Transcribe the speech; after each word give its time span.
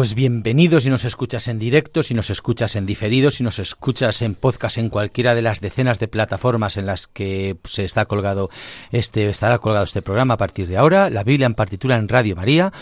Pues 0.00 0.14
bienvenidos 0.14 0.84
si 0.84 0.88
nos 0.88 1.04
escuchas 1.04 1.46
en 1.46 1.58
directo, 1.58 2.02
si 2.02 2.14
nos 2.14 2.30
escuchas 2.30 2.74
en 2.74 2.86
diferido, 2.86 3.30
si 3.30 3.42
nos 3.42 3.58
escuchas 3.58 4.22
en 4.22 4.34
podcast 4.34 4.78
en 4.78 4.88
cualquiera 4.88 5.34
de 5.34 5.42
las 5.42 5.60
decenas 5.60 5.98
de 5.98 6.08
plataformas 6.08 6.78
en 6.78 6.86
las 6.86 7.06
que 7.06 7.58
se 7.64 7.84
está 7.84 8.06
colgado 8.06 8.48
este 8.92 9.28
estará 9.28 9.58
colgado 9.58 9.84
este 9.84 10.00
programa 10.00 10.32
a 10.32 10.36
partir 10.38 10.68
de 10.68 10.78
ahora, 10.78 11.10
la 11.10 11.22
Biblia 11.22 11.44
en 11.44 11.52
partitura 11.52 11.98
en 11.98 12.08
Radio 12.08 12.34
María. 12.34 12.72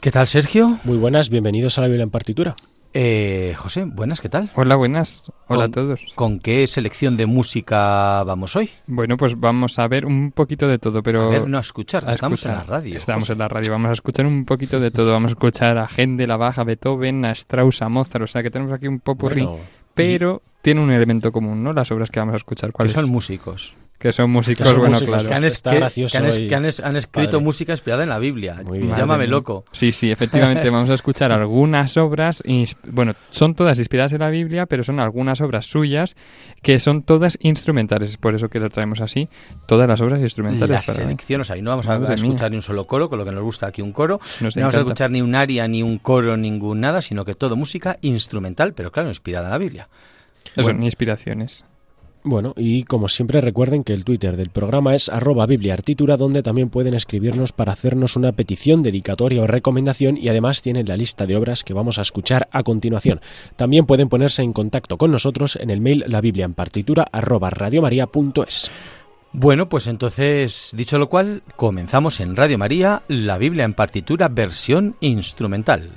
¿Qué 0.00 0.10
tal, 0.10 0.28
Sergio? 0.28 0.78
Muy 0.84 0.96
buenas, 0.96 1.28
bienvenidos 1.28 1.76
a 1.76 1.82
la 1.82 1.88
Biblia 1.88 2.04
en 2.04 2.10
partitura. 2.10 2.56
Eh, 2.92 3.54
José, 3.56 3.84
buenas, 3.84 4.20
¿qué 4.20 4.28
tal? 4.28 4.50
Hola, 4.56 4.74
buenas. 4.74 5.22
Hola 5.46 5.64
a 5.64 5.68
todos. 5.68 6.00
¿Con 6.16 6.40
qué 6.40 6.66
selección 6.66 7.16
de 7.16 7.26
música 7.26 8.24
vamos 8.24 8.56
hoy? 8.56 8.70
Bueno, 8.86 9.16
pues 9.16 9.38
vamos 9.38 9.78
a 9.78 9.86
ver 9.86 10.06
un 10.06 10.32
poquito 10.32 10.66
de 10.66 10.78
todo, 10.78 11.02
pero... 11.02 11.22
A 11.22 11.28
ver, 11.28 11.48
no 11.48 11.58
a 11.58 11.60
escuchar, 11.60 12.08
a 12.08 12.12
estamos 12.12 12.44
en 12.46 12.52
la 12.52 12.64
radio. 12.64 12.96
Estamos 12.96 13.24
José. 13.24 13.34
en 13.34 13.38
la 13.38 13.48
radio, 13.48 13.70
vamos 13.70 13.90
a 13.90 13.92
escuchar 13.92 14.26
un 14.26 14.44
poquito 14.44 14.80
de 14.80 14.90
todo. 14.90 15.12
Vamos 15.12 15.30
a 15.30 15.32
escuchar 15.32 15.78
a 15.78 15.86
Händel, 15.86 16.30
a 16.32 16.36
Bach, 16.36 16.58
a 16.58 16.64
Beethoven, 16.64 17.24
a 17.24 17.32
Strauss, 17.32 17.82
a 17.82 17.88
Mozart, 17.88 18.24
o 18.24 18.26
sea 18.26 18.42
que 18.42 18.50
tenemos 18.50 18.72
aquí 18.72 18.88
un 18.88 18.98
popurrí, 18.98 19.42
Bueno, 19.42 19.60
pero 19.94 20.42
tiene 20.62 20.80
un 20.80 20.90
elemento 20.90 21.30
común, 21.30 21.62
¿no? 21.62 21.72
Las 21.72 21.90
obras 21.92 22.10
que 22.10 22.18
vamos 22.18 22.34
a 22.34 22.38
escuchar. 22.38 22.72
¿Cuáles 22.72 22.92
son 22.92 23.08
músicos. 23.08 23.74
Que 24.00 24.12
son 24.12 24.30
músicos, 24.30 24.64
Que 24.66 24.70
son 24.70 24.78
bueno, 24.78 24.94
músicos, 24.94 25.14
claro. 25.14 25.28
Que 25.28 25.34
han, 25.34 25.44
es- 25.44 25.52
Está 25.52 25.70
que- 25.72 25.76
gracioso 25.76 26.12
que 26.12 26.18
han 26.18 26.26
es- 26.26 26.38
y 26.38 26.48
que 26.48 26.54
han 26.54 26.64
es- 26.64 26.80
han 26.80 26.96
escrito 26.96 27.32
padre. 27.32 27.44
música 27.44 27.72
inspirada 27.74 28.02
en 28.02 28.08
la 28.08 28.18
Biblia. 28.18 28.62
Muy 28.64 28.78
bien. 28.78 28.96
Llámame 28.96 29.26
loco. 29.26 29.64
Sí, 29.72 29.92
sí, 29.92 30.10
efectivamente 30.10 30.70
vamos 30.70 30.88
a 30.88 30.94
escuchar 30.94 31.32
algunas 31.32 31.98
obras, 31.98 32.42
bueno, 32.88 33.12
son 33.28 33.54
todas 33.54 33.78
inspiradas 33.78 34.14
en 34.14 34.20
la 34.20 34.30
Biblia, 34.30 34.64
pero 34.64 34.84
son 34.84 35.00
algunas 35.00 35.42
obras 35.42 35.66
suyas 35.66 36.16
que 36.62 36.80
son 36.80 37.02
todas 37.02 37.36
instrumentales, 37.42 38.08
es 38.08 38.16
por 38.16 38.34
eso 38.34 38.48
que 38.48 38.58
lo 38.58 38.70
traemos 38.70 39.02
así, 39.02 39.28
todas 39.66 39.86
las 39.86 40.00
obras 40.00 40.20
instrumentales. 40.20 40.70
La 40.70 40.80
para- 40.80 40.94
selección, 40.94 41.42
o 41.42 41.44
sea, 41.44 41.58
y 41.58 41.62
no 41.62 41.68
vamos 41.68 41.86
a, 41.86 41.98
Madre 41.98 42.12
a 42.12 42.14
escuchar 42.14 42.48
mía. 42.48 42.50
ni 42.52 42.56
un 42.56 42.62
solo 42.62 42.86
coro, 42.86 43.10
con 43.10 43.18
lo 43.18 43.26
que 43.26 43.32
nos 43.32 43.42
gusta 43.44 43.66
aquí 43.66 43.82
un 43.82 43.92
coro. 43.92 44.18
Nos 44.40 44.56
no 44.56 44.62
vamos 44.62 44.76
a 44.76 44.78
escuchar 44.78 45.10
ni 45.10 45.20
un 45.20 45.34
aria, 45.34 45.68
ni 45.68 45.82
un 45.82 45.98
coro, 45.98 46.38
ningún 46.38 46.80
nada, 46.80 47.02
sino 47.02 47.26
que 47.26 47.34
todo 47.34 47.54
música 47.54 47.98
instrumental, 48.00 48.72
pero 48.72 48.90
claro, 48.92 49.10
inspirada 49.10 49.48
en 49.48 49.50
la 49.52 49.58
Biblia. 49.58 49.88
Eso, 50.56 50.62
Bueno. 50.62 50.78
ni 50.80 50.86
inspiraciones. 50.86 51.66
Bueno, 52.22 52.52
y 52.56 52.84
como 52.84 53.08
siempre 53.08 53.40
recuerden 53.40 53.82
que 53.82 53.94
el 53.94 54.04
Twitter 54.04 54.36
del 54.36 54.50
programa 54.50 54.94
es 54.94 55.08
arroba 55.08 55.46
bibliaartitura, 55.46 56.18
donde 56.18 56.42
también 56.42 56.68
pueden 56.68 56.92
escribirnos 56.92 57.52
para 57.52 57.72
hacernos 57.72 58.14
una 58.14 58.32
petición, 58.32 58.82
dedicatoria 58.82 59.42
o 59.42 59.46
recomendación 59.46 60.18
y 60.18 60.28
además 60.28 60.60
tienen 60.60 60.86
la 60.86 60.98
lista 60.98 61.24
de 61.26 61.36
obras 61.36 61.64
que 61.64 61.72
vamos 61.72 61.98
a 61.98 62.02
escuchar 62.02 62.48
a 62.52 62.62
continuación. 62.62 63.20
También 63.56 63.86
pueden 63.86 64.10
ponerse 64.10 64.42
en 64.42 64.52
contacto 64.52 64.98
con 64.98 65.10
nosotros 65.10 65.56
en 65.56 65.70
el 65.70 65.80
mail 65.80 66.04
la 66.06 66.20
biblia. 66.20 66.50
Bueno, 69.32 69.68
pues 69.68 69.86
entonces, 69.86 70.74
dicho 70.76 70.98
lo 70.98 71.08
cual, 71.08 71.42
comenzamos 71.56 72.20
en 72.20 72.36
Radio 72.36 72.58
María, 72.58 73.02
la 73.08 73.38
Biblia 73.38 73.64
en 73.64 73.74
partitura, 73.74 74.28
versión 74.28 74.96
instrumental. 75.00 75.90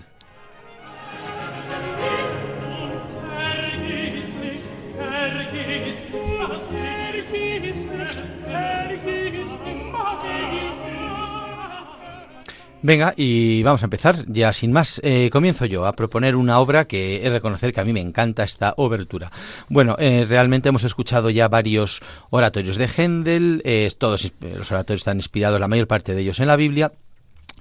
Venga, 12.85 13.13
y 13.15 13.63
vamos 13.63 13.81
a 13.81 13.85
empezar 13.85 14.25
ya 14.27 14.51
sin 14.51 14.73
más. 14.73 14.99
Eh, 15.05 15.29
comienzo 15.31 15.65
yo 15.65 15.85
a 15.85 15.93
proponer 15.93 16.35
una 16.35 16.59
obra 16.59 16.83
que 16.83 17.25
he 17.25 17.29
reconocer 17.29 17.71
que 17.71 17.79
a 17.79 17.85
mí 17.85 17.93
me 17.93 18.01
encanta 18.01 18.43
esta 18.43 18.73
obertura. 18.75 19.31
Bueno, 19.69 19.95
eh, 19.99 20.25
realmente 20.27 20.67
hemos 20.67 20.83
escuchado 20.83 21.29
ya 21.29 21.47
varios 21.47 22.01
oratorios 22.29 22.75
de 22.75 22.89
Händel, 22.89 23.61
eh, 23.63 23.89
todos 23.97 24.29
los 24.41 24.69
oratorios 24.69 24.99
están 24.99 25.15
inspirados, 25.15 25.61
la 25.61 25.69
mayor 25.69 25.87
parte 25.87 26.13
de 26.13 26.23
ellos 26.23 26.41
en 26.41 26.47
la 26.47 26.57
Biblia. 26.57 26.91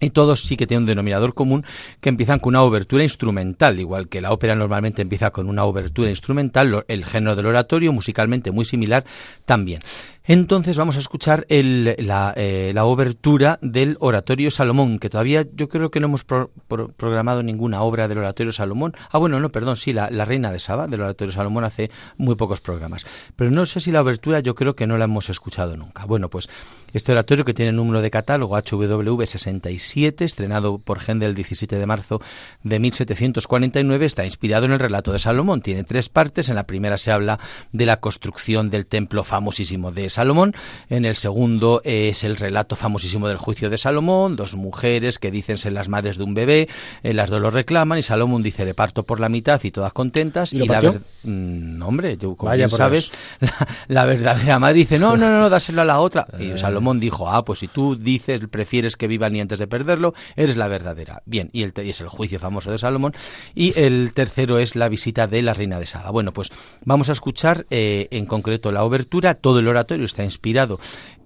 Y 0.01 0.11
todos 0.11 0.41
sí 0.41 0.57
que 0.57 0.67
tienen 0.67 0.83
un 0.83 0.87
denominador 0.89 1.33
común 1.33 1.65
que 2.01 2.09
empiezan 2.09 2.41
con 2.41 2.57
una 2.57 2.65
obertura 2.65 3.05
instrumental, 3.05 3.79
igual 3.79 4.09
que 4.09 4.21
la 4.21 4.33
ópera 4.33 4.57
normalmente 4.57 5.03
empieza 5.03 5.31
con 5.31 5.49
una 5.49 5.63
obertura 5.63 6.11
instrumental, 6.11 6.85
el 6.89 7.05
género 7.05 7.37
del 7.37 7.47
oratorio 7.47 7.93
musicalmente 7.93 8.51
muy 8.51 8.65
similar 8.65 9.05
también. 9.47 9.83
Entonces 10.25 10.77
vamos 10.77 10.97
a 10.97 11.01
escuchar 11.01 11.47
el- 11.49 11.97
la, 11.99 12.33
eh, 12.37 12.73
obertura 12.81 13.59
del 13.63 13.97
Oratorio 14.01 14.51
Salomón, 14.51 14.99
que 14.99 15.11
todavía 15.11 15.47
yo 15.55 15.69
creo 15.69 15.91
que 15.91 15.99
no 16.01 16.07
hemos 16.07 16.25
pro- 16.25 16.51
pro- 16.69 16.89
programado 16.93 17.43
ninguna 17.43 17.83
obra 17.83 18.07
del 18.09 18.19
Oratorio 18.19 18.53
Salomón. 18.53 18.95
Ah, 19.11 19.19
bueno, 19.19 19.41
no, 19.41 19.51
perdón, 19.51 19.77
sí, 19.77 19.93
la, 19.93 20.09
Reina 20.25 20.53
de 20.53 20.59
Saba 20.61 20.87
del 20.87 21.01
Oratorio 21.01 21.33
Salomón 21.33 21.65
hace 21.65 21.91
muy 22.17 22.37
pocos 22.37 22.61
programas. 22.61 23.05
Pero 23.35 23.51
no 23.51 23.67
sé 23.67 23.81
si 23.81 23.91
la 23.91 24.01
obertura 24.01 24.41
yo 24.41 24.55
creo 24.55 24.77
que 24.77 24.87
no 24.87 24.97
la 24.99 25.05
hemos 25.07 25.29
escuchado 25.31 25.77
nunca. 25.77 26.05
Bueno, 26.05 26.29
pues 26.31 26.49
este 26.93 27.11
oratorio 27.13 27.45
que 27.45 27.55
tiene 27.55 27.73
número 27.73 28.01
de 28.03 28.11
catálogo 28.11 28.57
HWV 28.57 29.27
67, 29.27 30.25
estrenado 30.25 30.79
por 30.79 30.99
Händel 31.01 31.31
el 31.31 31.35
17 31.35 31.77
de 31.77 31.87
marzo 31.87 32.21
de 32.63 32.79
1749, 32.79 34.07
está 34.07 34.25
inspirado 34.25 34.67
en 34.67 34.73
el 34.73 34.79
relato 34.79 35.13
de 35.13 35.19
Salomón. 35.19 35.63
Tiene 35.63 35.85
tres 35.85 36.09
partes. 36.09 36.49
En 36.49 36.55
la 36.57 36.67
primera 36.67 36.99
se 36.99 37.11
habla 37.11 37.39
de 37.73 37.87
la 37.87 37.99
construcción 38.01 38.71
del 38.71 38.87
templo 38.87 39.25
famosísimo 39.25 39.91
de 39.91 40.12
Salomón. 40.13 40.55
En 40.89 41.05
el 41.05 41.17
segundo 41.17 41.81
es 41.85 42.25
el 42.25 42.37
relato 42.37 42.77
famosísimo 42.77 43.29
del 43.29 43.39
juicio 43.39 43.71
de 43.71 43.79
Salomón. 43.79 44.37
Dos 44.37 44.55
mujeres 44.55 45.19
que 45.19 45.31
dicen 45.31 45.59
ser 45.59 45.73
las 45.73 45.89
madres 45.89 46.19
de 46.19 46.25
un 46.25 46.35
bebé, 46.35 46.69
eh, 47.03 47.13
las 47.13 47.31
dos 47.31 47.41
lo 47.41 47.51
reclaman 47.51 47.99
y 47.99 48.03
Salomón 48.03 48.43
dice 48.43 48.65
le 48.65 48.75
parto 48.75 49.03
por 49.03 49.19
la 49.21 49.29
mitad 49.29 49.61
y 49.65 49.71
todas 49.71 49.93
contentas. 49.93 50.53
¿Y 50.53 50.59
lo 50.59 50.67
la 50.67 50.73
partió? 50.75 50.93
ver- 50.93 51.01
Mm, 51.25 51.81
hombre, 51.83 52.17
tú 52.17 52.37
como 52.37 52.49
Vaya 52.51 52.63
bien 52.67 52.71
por 52.71 52.79
sabes, 52.79 53.13
la, 53.41 53.69
la 53.89 54.05
verdadera 54.07 54.59
madre 54.59 54.75
dice, 54.75 54.99
no, 54.99 55.17
no, 55.17 55.31
no, 55.31 55.41
no, 55.41 55.49
dáselo 55.51 55.83
a 55.83 55.85
la 55.85 56.01
otra. 56.01 56.27
Y 56.39 56.59
Salomón 56.59 56.99
dijo, 57.01 57.31
ah, 57.31 57.45
pues 57.45 57.61
si 57.61 57.69
tú 57.69 57.97
dices, 57.97 58.41
prefieres 58.51 58.97
que 58.97 59.07
viva 59.07 59.29
ni 59.31 59.41
antes 59.41 59.59
de 59.59 59.67
perderlo, 59.67 60.15
eres 60.37 60.57
la 60.57 60.69
verdadera. 60.69 61.23
Bien, 61.27 61.49
y, 61.53 61.63
el, 61.63 61.73
y 61.85 61.91
es 61.91 62.01
el 62.01 62.09
juicio 62.09 62.39
famoso 62.41 62.71
de 62.71 62.79
Salomón. 62.79 63.15
Y 63.55 63.79
el 63.79 64.13
tercero 64.15 64.59
es 64.59 64.75
la 64.77 64.89
visita 64.89 65.27
de 65.29 65.43
la 65.43 65.55
reina 65.55 65.79
de 65.79 65.87
Saba. 65.87 66.11
Bueno, 66.11 66.33
pues 66.33 66.51
vamos 66.85 67.09
a 67.09 67.13
escuchar 67.13 67.67
eh, 67.71 68.09
en 68.11 68.27
concreto 68.27 68.73
la 68.73 68.83
obertura. 68.85 69.35
Todo 69.35 69.61
el 69.61 69.69
oratorio 69.69 70.02
está 70.07 70.25
inspirado 70.25 70.79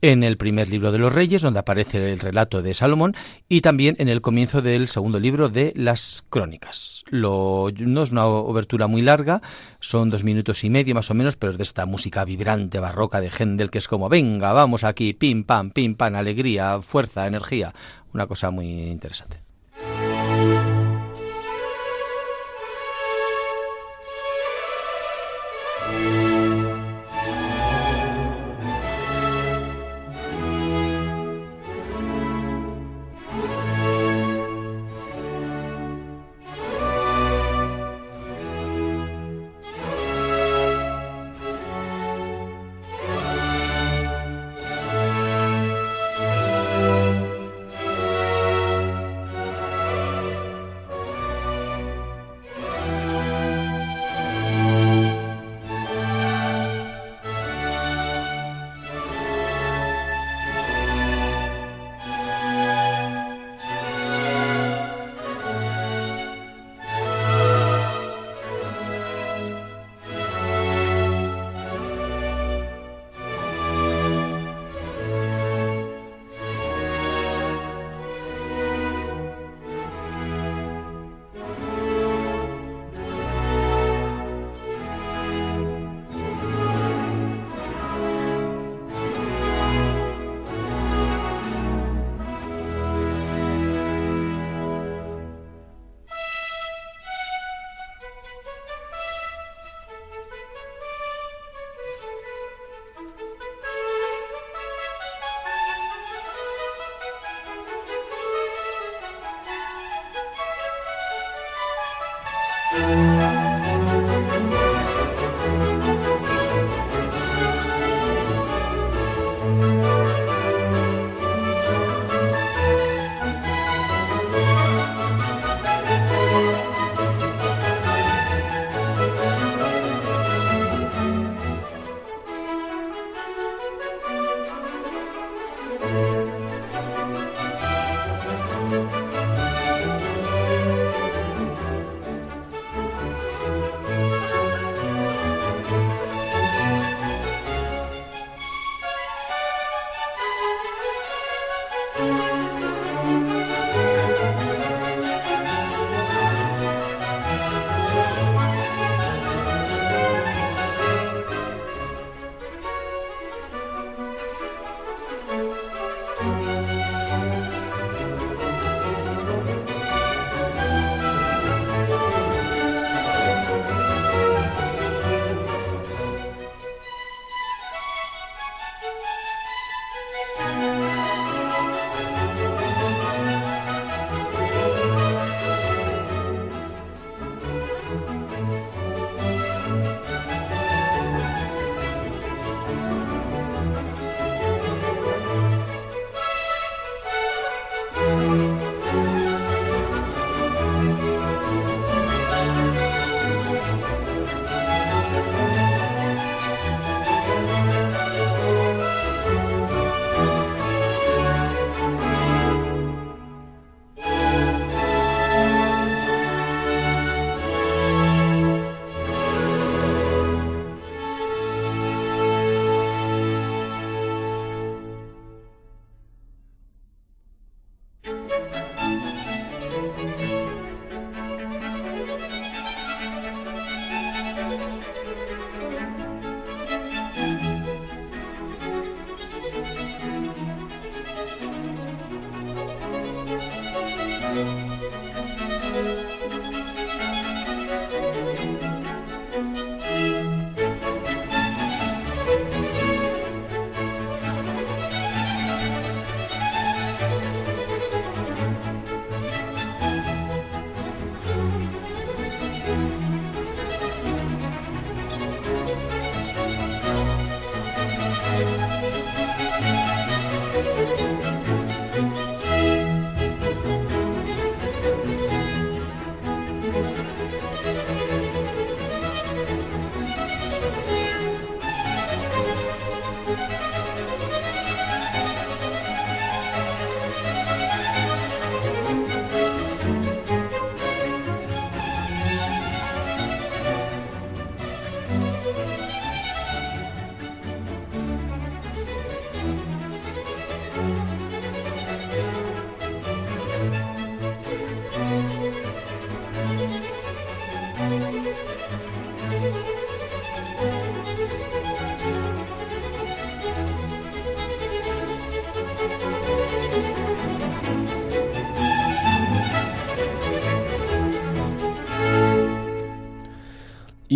en 0.02 0.22
el 0.22 0.36
primer 0.36 0.68
libro 0.68 0.92
de 0.92 0.98
los 0.98 1.12
Reyes, 1.12 1.42
donde 1.42 1.60
aparece 1.60 2.12
el 2.12 2.18
relato 2.18 2.62
de 2.62 2.74
Salomón, 2.74 3.14
y 3.48 3.60
también 3.60 3.96
en 3.98 4.08
el 4.08 4.20
comienzo 4.20 4.62
del 4.62 4.88
segundo 4.88 5.18
libro 5.20 5.48
de 5.48 5.72
las 5.76 6.24
Crónicas. 6.28 7.04
Lo, 7.08 7.70
no 7.78 8.02
es 8.02 8.12
una 8.12 8.26
obertura 8.26 8.86
muy 8.86 9.02
larga, 9.02 9.42
son 9.80 10.10
dos 10.10 10.24
minutos 10.24 10.64
y 10.64 10.70
medio 10.70 10.94
más 10.94 11.10
o 11.10 11.14
menos, 11.14 11.36
pero 11.36 11.52
es 11.52 11.58
de 11.58 11.64
esta 11.64 11.86
música 11.86 12.24
vibrante, 12.24 12.80
barroca 12.80 13.20
de 13.20 13.30
Händel, 13.30 13.70
que 13.70 13.78
es 13.78 13.88
como, 13.88 14.08
venga, 14.08 14.52
vamos 14.52 14.84
aquí, 14.84 15.12
pim, 15.12 15.44
pam, 15.44 15.70
pim, 15.70 15.94
pam, 15.94 16.14
alegría, 16.14 16.80
fuerza, 16.82 17.26
energía, 17.26 17.72
una 18.12 18.26
cosa 18.26 18.50
muy 18.50 18.66
interesante. 18.66 19.45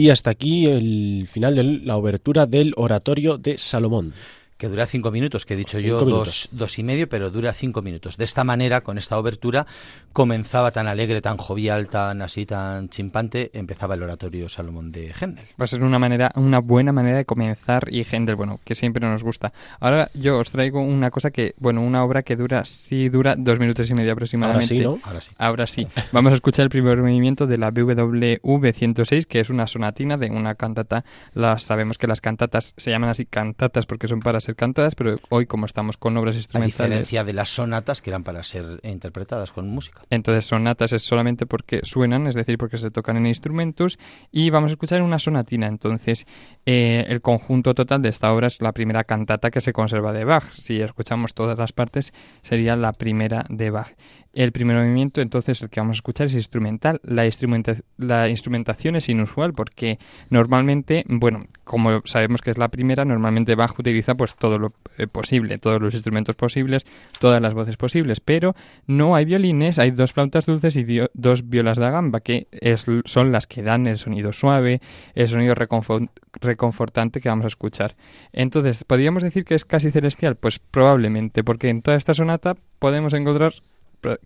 Y 0.00 0.08
hasta 0.08 0.30
aquí 0.30 0.64
el 0.64 1.28
final 1.30 1.54
de 1.54 1.62
la 1.62 1.98
obertura 1.98 2.46
del 2.46 2.72
oratorio 2.78 3.36
de 3.36 3.58
Salomón. 3.58 4.14
Que 4.60 4.68
dura 4.68 4.84
cinco 4.86 5.10
minutos, 5.10 5.46
que 5.46 5.54
he 5.54 5.56
dicho 5.56 5.78
yo 5.78 5.98
Cinco 5.98 6.04
dos, 6.04 6.06
minutos. 6.06 6.48
dos 6.52 6.78
y 6.78 6.82
medio, 6.82 7.08
pero 7.08 7.30
dura 7.30 7.54
cinco 7.54 7.80
minutos. 7.80 8.18
De 8.18 8.24
esta 8.24 8.44
manera, 8.44 8.82
con 8.82 8.98
esta 8.98 9.18
obertura, 9.18 9.66
comenzaba 10.12 10.70
tan 10.70 10.86
alegre, 10.86 11.22
tan 11.22 11.38
jovial, 11.38 11.88
tan 11.88 12.20
así, 12.20 12.44
tan 12.44 12.90
chimpante, 12.90 13.50
empezaba 13.54 13.94
el 13.94 14.02
oratorio 14.02 14.50
Salomón 14.50 14.92
de 14.92 15.14
Händel. 15.18 15.46
Va 15.58 15.64
a 15.64 15.66
ser 15.66 15.82
una 15.82 15.98
manera, 15.98 16.30
una 16.34 16.58
buena 16.58 16.92
manera 16.92 17.16
de 17.16 17.24
comenzar 17.24 17.84
y 17.90 18.04
Händel, 18.04 18.36
bueno, 18.36 18.60
que 18.62 18.74
siempre 18.74 19.08
nos 19.08 19.24
gusta. 19.24 19.50
Ahora 19.80 20.10
yo 20.12 20.38
os 20.38 20.50
traigo 20.50 20.82
una 20.82 21.10
cosa 21.10 21.30
que, 21.30 21.54
bueno, 21.58 21.80
una 21.80 22.04
obra 22.04 22.22
que 22.22 22.36
dura, 22.36 22.66
sí 22.66 23.08
dura 23.08 23.36
dos 23.38 23.58
minutos 23.58 23.88
y 23.88 23.94
medio 23.94 24.10
Ahora 24.10 24.12
aproximadamente. 24.12 24.66
sí, 24.66 24.78
¿no? 24.80 25.00
Ahora 25.04 25.20
sí. 25.22 25.30
Ahora 25.38 25.66
sí. 25.66 25.86
Vamos 26.12 26.32
a 26.32 26.34
escuchar 26.34 26.64
el 26.64 26.70
primer 26.70 26.98
movimiento 26.98 27.46
de 27.46 27.56
la 27.56 27.70
BWV 27.70 28.72
106, 28.74 29.24
que 29.24 29.40
es 29.40 29.48
una 29.48 29.66
sonatina 29.66 30.18
de 30.18 30.30
una 30.30 30.54
cantata. 30.54 31.06
Las, 31.32 31.62
sabemos 31.62 31.96
que 31.96 32.06
las 32.06 32.20
cantatas 32.20 32.74
se 32.76 32.90
llaman 32.90 33.08
así 33.08 33.24
cantatas 33.24 33.86
porque 33.86 34.06
son 34.06 34.20
para 34.20 34.38
ser 34.40 34.49
cantadas, 34.54 34.94
pero 34.94 35.16
hoy 35.28 35.46
como 35.46 35.66
estamos 35.66 35.96
con 35.96 36.16
obras 36.16 36.36
A 36.36 36.38
instrumentales... 36.38 36.74
diferencia 36.76 37.24
de 37.24 37.32
las 37.32 37.48
sonatas 37.48 38.02
que 38.02 38.10
eran 38.10 38.24
para 38.24 38.42
ser 38.42 38.80
interpretadas 38.82 39.52
con 39.52 39.68
música. 39.68 40.02
Entonces 40.10 40.46
sonatas 40.46 40.92
es 40.92 41.02
solamente 41.02 41.46
porque 41.46 41.80
suenan, 41.82 42.26
es 42.26 42.34
decir, 42.34 42.58
porque 42.58 42.78
se 42.78 42.90
tocan 42.90 43.16
en 43.16 43.26
instrumentos 43.26 43.98
y 44.30 44.50
vamos 44.50 44.70
a 44.70 44.72
escuchar 44.72 45.02
una 45.02 45.18
sonatina. 45.18 45.66
Entonces 45.66 46.26
eh, 46.66 47.04
el 47.08 47.20
conjunto 47.20 47.74
total 47.74 48.02
de 48.02 48.08
esta 48.08 48.32
obra 48.32 48.46
es 48.46 48.60
la 48.60 48.72
primera 48.72 49.04
cantata 49.04 49.50
que 49.50 49.60
se 49.60 49.72
conserva 49.72 50.12
de 50.12 50.24
Bach. 50.24 50.52
Si 50.54 50.80
escuchamos 50.80 51.34
todas 51.34 51.58
las 51.58 51.72
partes 51.72 52.12
sería 52.42 52.76
la 52.76 52.92
primera 52.92 53.44
de 53.48 53.70
Bach. 53.70 53.94
El 54.32 54.52
primer 54.52 54.76
movimiento 54.76 55.20
entonces 55.20 55.60
el 55.60 55.70
que 55.70 55.80
vamos 55.80 55.96
a 55.96 55.98
escuchar 55.98 56.28
es 56.28 56.34
instrumental. 56.34 57.00
La, 57.02 57.26
instrumenta- 57.26 57.74
la 57.98 58.28
instrumentación 58.28 58.94
es 58.94 59.08
inusual 59.08 59.52
porque 59.54 59.98
normalmente, 60.30 61.04
bueno, 61.08 61.46
como 61.64 62.00
sabemos 62.04 62.40
que 62.40 62.52
es 62.52 62.58
la 62.58 62.68
primera, 62.68 63.04
normalmente 63.04 63.56
Bach 63.56 63.76
utiliza 63.78 64.14
pues 64.14 64.36
todo 64.36 64.58
lo 64.58 64.72
eh, 64.98 65.08
posible, 65.08 65.58
todos 65.58 65.82
los 65.82 65.94
instrumentos 65.94 66.36
posibles, 66.36 66.86
todas 67.18 67.42
las 67.42 67.54
voces 67.54 67.76
posibles, 67.76 68.20
pero 68.20 68.54
no 68.86 69.16
hay 69.16 69.24
violines, 69.24 69.78
hay 69.80 69.90
dos 69.90 70.12
flautas 70.12 70.46
dulces 70.46 70.76
y 70.76 70.86
dos 71.12 71.48
violas 71.48 71.78
da 71.78 71.90
gamba, 71.90 72.20
que 72.20 72.46
es- 72.52 72.86
son 73.06 73.32
las 73.32 73.48
que 73.48 73.62
dan 73.62 73.86
el 73.88 73.98
sonido 73.98 74.32
suave, 74.32 74.80
el 75.14 75.26
sonido 75.26 75.54
reconfo- 75.56 76.08
reconfortante 76.40 77.20
que 77.20 77.28
vamos 77.28 77.44
a 77.44 77.48
escuchar. 77.48 77.96
Entonces, 78.32 78.84
¿podríamos 78.84 79.22
decir 79.22 79.44
que 79.44 79.54
es 79.56 79.64
casi 79.64 79.90
celestial? 79.90 80.36
Pues 80.36 80.58
probablemente, 80.60 81.42
porque 81.42 81.68
en 81.68 81.82
toda 81.82 81.96
esta 81.96 82.14
sonata 82.14 82.54
podemos 82.78 83.12
encontrar 83.14 83.52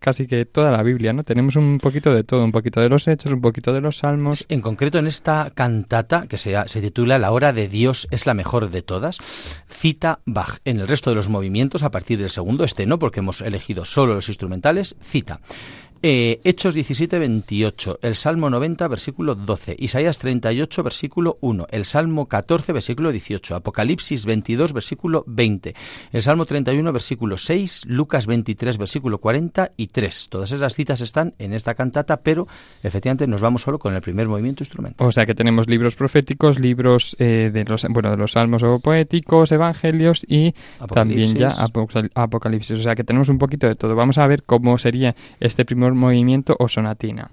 casi 0.01 0.27
que 0.27 0.45
toda 0.45 0.71
la 0.71 0.83
Biblia, 0.83 1.13
¿no? 1.13 1.25
Tenemos 1.25 1.57
un 1.57 1.79
poquito 1.79 2.15
de 2.15 2.25
todo, 2.25 2.45
un 2.45 2.53
poquito 2.53 2.81
de 2.81 2.89
los 2.89 3.09
hechos, 3.09 3.33
un 3.33 3.41
poquito 3.41 3.73
de 3.73 3.81
los 3.81 3.99
salmos. 3.99 4.45
En 4.49 4.61
concreto, 4.61 4.99
en 4.99 5.07
esta 5.07 5.53
cantata, 5.55 6.27
que 6.27 6.39
se, 6.39 6.55
titula 6.81 7.19
La 7.19 7.33
hora 7.33 7.53
de 7.53 7.69
Dios 7.69 8.09
es 8.11 8.27
la 8.27 8.35
mejor 8.35 8.71
de 8.71 8.83
todas, 8.83 9.19
cita 9.69 10.21
Bach. 10.25 10.59
En 10.65 10.81
el 10.81 10.89
resto 10.89 11.11
de 11.11 11.17
los 11.17 11.29
movimientos, 11.29 11.83
a 11.83 11.91
partir 11.91 12.19
del 12.19 12.31
segundo, 12.31 12.65
este 12.65 12.87
no, 12.87 12.99
porque 12.99 13.21
hemos 13.21 13.41
elegido 13.41 13.85
solo 13.85 14.15
los 14.15 14.29
instrumentales, 14.29 14.97
cita. 15.03 15.41
Eh, 16.07 16.43
Hechos 16.45 16.75
17, 16.75 17.19
28, 17.19 18.01
el 18.03 18.15
Salmo 18.15 18.51
90, 18.51 18.89
versículo 18.89 19.35
12, 19.35 19.75
Isaías 19.79 20.19
38, 20.19 20.83
versículo 20.83 21.37
1, 21.41 21.67
el 21.71 21.87
Salmo 21.87 22.27
14, 22.27 22.75
versículo 22.75 23.11
18, 23.11 23.57
Apocalipsis 23.57 24.27
22, 24.27 24.75
versículo 24.75 25.25
20, 25.27 25.75
el 26.13 26.21
Salmo 26.23 26.45
31, 26.45 26.93
versículo 26.93 27.39
6, 27.39 27.85
Lucas 27.87 28.27
23, 28.27 28.77
versículo 28.77 29.17
40 29.17 29.73
y 29.79 29.87
3. 29.87 30.29
Todas 30.29 30.53
esas 30.53 30.75
citas 30.75 31.01
están 31.01 31.33
en 31.39 31.55
esta 31.55 31.73
cantata, 31.73 32.19
pero 32.21 32.47
efectivamente 32.83 33.27
nos 33.27 33.41
vamos 33.41 33.63
solo 33.63 33.79
con 33.79 33.95
el 33.95 34.03
primer 34.03 34.29
movimiento 34.29 34.63
instrumental. 34.63 35.07
O 35.07 35.11
sea 35.11 35.25
que 35.25 35.35
tenemos 35.35 35.69
libros 35.69 35.97
proféticos, 35.97 36.59
libros 36.59 37.17
eh, 37.19 37.51
de 37.51 37.65
los 37.65 37.83
bueno 37.89 38.11
de 38.11 38.19
los 38.19 38.33
salmos 38.33 38.63
o 38.63 38.79
poéticos, 38.79 39.53
evangelios 39.53 40.27
y 40.29 40.55
también 40.93 41.35
ya 41.35 41.49
apocal- 41.49 42.11
apocalipsis. 42.15 42.79
O 42.81 42.83
sea 42.83 42.95
que 42.95 43.05
tenemos 43.05 43.31
un 43.31 43.39
poquito 43.39 43.67
de 43.67 43.75
todo. 43.75 43.95
Vamos 43.97 44.19
a 44.19 44.27
ver 44.27 44.43
cómo 44.43 44.77
sería 44.77 45.17
este 45.41 45.65
primer 45.65 45.94
movimiento 45.95 46.57
o 46.59 46.69
sonatina. 46.69 47.31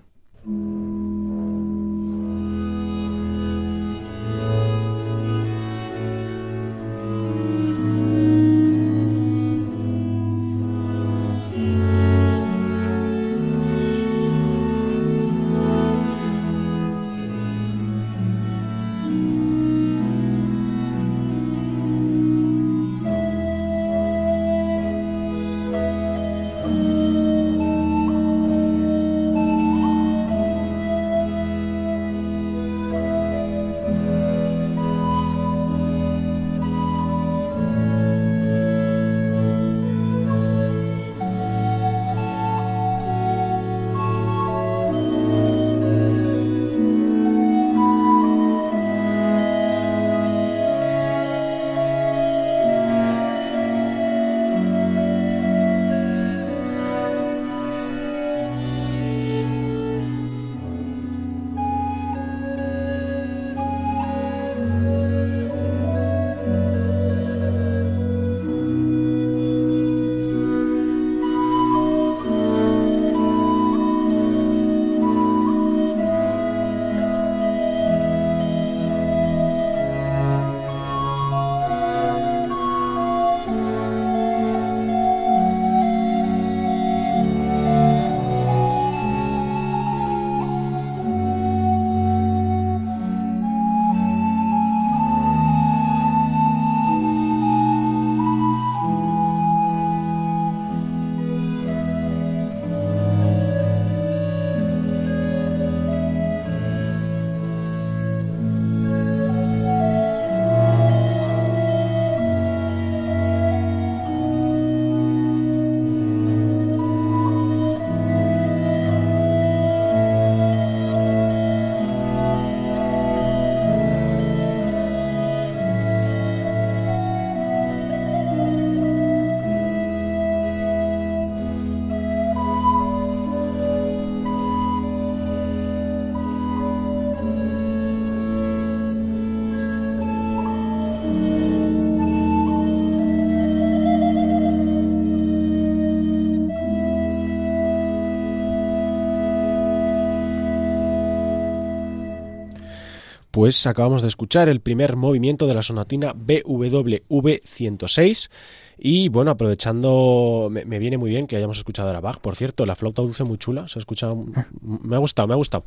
Pues 153.31 153.65
acabamos 153.65 154.01
de 154.01 154.09
escuchar 154.09 154.49
el 154.49 154.59
primer 154.59 154.95
movimiento 154.95 155.47
de 155.47 155.53
la 155.53 155.61
sonatina 155.61 156.13
BWV 156.13 157.39
106 157.43 158.29
y 158.77 159.09
bueno, 159.09 159.31
aprovechando, 159.31 160.49
me, 160.51 160.79
viene 160.79 160.97
muy 160.97 161.09
bien 161.09 161.27
que 161.27 161.37
hayamos 161.37 161.57
escuchado 161.57 161.87
ahora 161.87 162.01
Bach. 162.01 162.19
Por 162.19 162.35
cierto, 162.35 162.65
la 162.65 162.75
flauta 162.75 163.01
dulce 163.01 163.23
muy 163.23 163.37
chula, 163.37 163.67
se 163.67 163.79
ha 163.79 163.81
escuchado, 163.81 164.25
me 164.61 164.95
ha 164.95 164.99
gustado, 164.99 165.27
me 165.27 165.33
ha 165.33 165.37
gustado. 165.37 165.63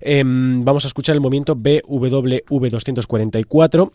Em, 0.00 0.64
vamos 0.64 0.84
a 0.84 0.88
escuchar 0.88 1.14
el 1.14 1.20
movimiento 1.20 1.54
BWV 1.54 2.70
244 2.70 3.92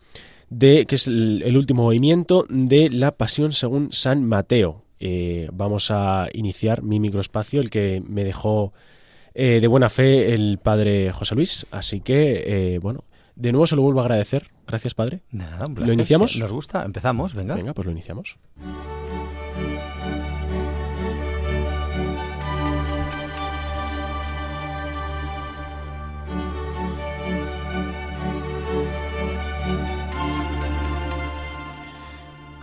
de 0.50 0.86
que 0.86 0.96
es 0.96 1.08
el, 1.08 1.42
el 1.46 1.58
último 1.58 1.84
movimiento 1.84 2.46
de 2.50 2.90
la 2.90 3.12
Pasión 3.12 3.54
según 3.54 3.94
San 3.94 4.24
Mateo. 4.24 4.84
Eh, 5.06 5.50
vamos 5.52 5.92
a 5.92 6.30
iniciar 6.32 6.82
mi 6.82 6.98
microespacio, 6.98 7.60
el 7.60 7.70
que 7.70 8.02
me 8.08 8.24
dejó 8.24 8.72
eh, 9.34 9.60
de 9.60 9.68
buena 9.68 9.90
fe 9.90 10.34
el 10.34 10.60
padre 10.60 11.12
José 11.12 11.36
Luis. 11.36 11.66
Así 11.72 12.00
que, 12.00 12.44
eh, 12.46 12.80
bueno, 12.80 13.04
de 13.36 13.52
nuevo 13.52 13.68
se 13.68 13.76
lo 13.76 13.82
vuelvo 13.82 14.00
a 14.02 14.04
agradecer. 14.04 14.52
Gracias, 14.68 14.94
padre. 14.94 15.22
Nada, 15.32 15.66
un 15.66 15.72
¿Lo 15.74 15.76
placer. 15.78 15.94
iniciamos? 15.94 16.32
Sí, 16.34 16.40
Nos 16.40 16.52
gusta, 16.52 16.84
empezamos, 16.84 17.34
venga. 17.34 17.56
Venga, 17.56 17.74
pues 17.74 17.86
lo 17.86 17.92
iniciamos. 17.92 18.38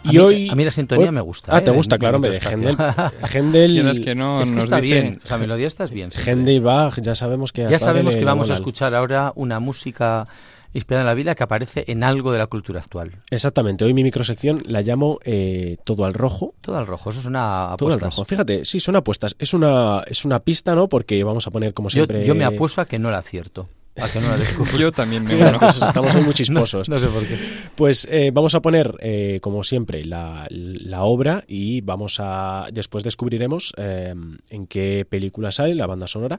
A 0.02 0.08
Y 0.08 0.12
mí- 0.12 0.18
hoy... 0.18 0.48
a 0.48 0.54
mí 0.54 0.64
la 0.64 0.70
sintonía 0.70 1.06
hoy- 1.06 1.12
me 1.12 1.20
gusta, 1.20 1.54
Ah, 1.54 1.58
¿eh? 1.58 1.62
te 1.62 1.70
gusta, 1.70 1.98
claro, 1.98 2.16
hombre. 2.16 2.38
Händel. 2.40 2.76
Händel, 3.34 3.72
Quieras 3.72 4.00
que 4.00 4.14
no, 4.14 4.40
es 4.40 4.48
que 4.48 4.54
nos 4.56 4.64
está 4.64 4.80
bien, 4.80 5.20
o 5.22 5.26
sea, 5.26 5.36
melodía 5.36 5.66
estás 5.66 5.90
bien. 5.90 6.10
Händel 6.26 6.56
y 6.56 6.58
Bach, 6.58 6.98
ya 7.00 7.14
sabemos 7.14 7.52
que... 7.52 7.66
Ya 7.68 7.78
sabemos 7.78 8.16
que 8.16 8.24
vamos 8.24 8.50
a 8.50 8.54
escuchar 8.54 8.94
ahora 8.94 9.32
una 9.36 9.60
música 9.60 10.26
inspirada 10.72 11.02
en 11.02 11.06
la 11.06 11.14
Biblia 11.14 11.34
que 11.34 11.42
aparece 11.42 11.84
en 11.88 12.02
algo 12.04 12.32
de 12.32 12.38
la 12.38 12.46
cultura 12.46 12.80
actual. 12.80 13.12
Exactamente, 13.30 13.84
hoy 13.84 13.94
mi 13.94 14.02
microsección 14.02 14.62
la 14.66 14.82
llamo 14.82 15.18
eh, 15.24 15.76
Todo 15.84 16.04
al 16.04 16.14
Rojo. 16.14 16.54
Todo 16.60 16.76
al 16.78 16.86
rojo, 16.86 17.10
eso 17.10 17.20
es 17.20 17.26
una 17.26 17.74
Todo 17.76 17.88
al 17.88 17.94
apuesta. 17.94 18.04
rojo. 18.06 18.24
Fíjate, 18.24 18.64
sí, 18.64 18.80
son 18.80 18.96
apuestas. 18.96 19.34
Es 19.38 19.54
una, 19.54 20.02
es 20.06 20.24
una 20.24 20.40
pista, 20.40 20.74
¿no? 20.74 20.88
Porque 20.88 21.22
vamos 21.24 21.46
a 21.46 21.50
poner 21.50 21.74
como 21.74 21.88
Yo, 21.88 21.92
siempre... 22.04 22.24
yo 22.24 22.34
me 22.34 22.44
apuesto 22.44 22.80
a 22.80 22.86
que 22.86 22.98
no 22.98 23.10
la 23.10 23.18
acierto, 23.18 23.68
a 23.96 24.08
que 24.08 24.20
no 24.20 24.28
la 24.28 24.36
descubro. 24.36 24.76
Yo 24.78 24.92
también 24.92 25.24
me 25.24 25.34
uno. 25.34 25.58
pues 25.58 25.80
estamos 25.80 26.14
muy 26.14 26.32
chisposos. 26.34 26.88
No 26.88 26.98
sé 26.98 27.08
por 27.08 27.26
qué. 27.26 27.36
Pues 27.74 28.06
eh, 28.10 28.30
vamos 28.32 28.54
a 28.54 28.62
poner, 28.62 28.94
eh, 29.00 29.38
como 29.42 29.64
siempre, 29.64 30.04
la, 30.04 30.46
la 30.50 31.02
obra 31.02 31.44
y 31.46 31.80
vamos 31.80 32.18
a. 32.20 32.68
Después 32.72 33.04
descubriremos 33.04 33.72
eh, 33.76 34.14
en 34.50 34.66
qué 34.66 35.06
película 35.08 35.50
sale 35.50 35.74
la 35.74 35.86
banda 35.86 36.06
sonora. 36.06 36.38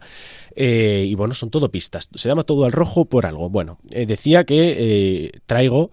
Y 0.55 1.13
bueno, 1.15 1.33
son 1.33 1.49
todo 1.49 1.69
pistas. 1.71 2.09
Se 2.13 2.29
llama 2.29 2.43
todo 2.43 2.65
al 2.65 2.71
rojo 2.71 3.05
por 3.05 3.25
algo. 3.25 3.49
Bueno, 3.49 3.79
decía 3.83 4.43
que 4.43 5.41
traigo 5.45 5.91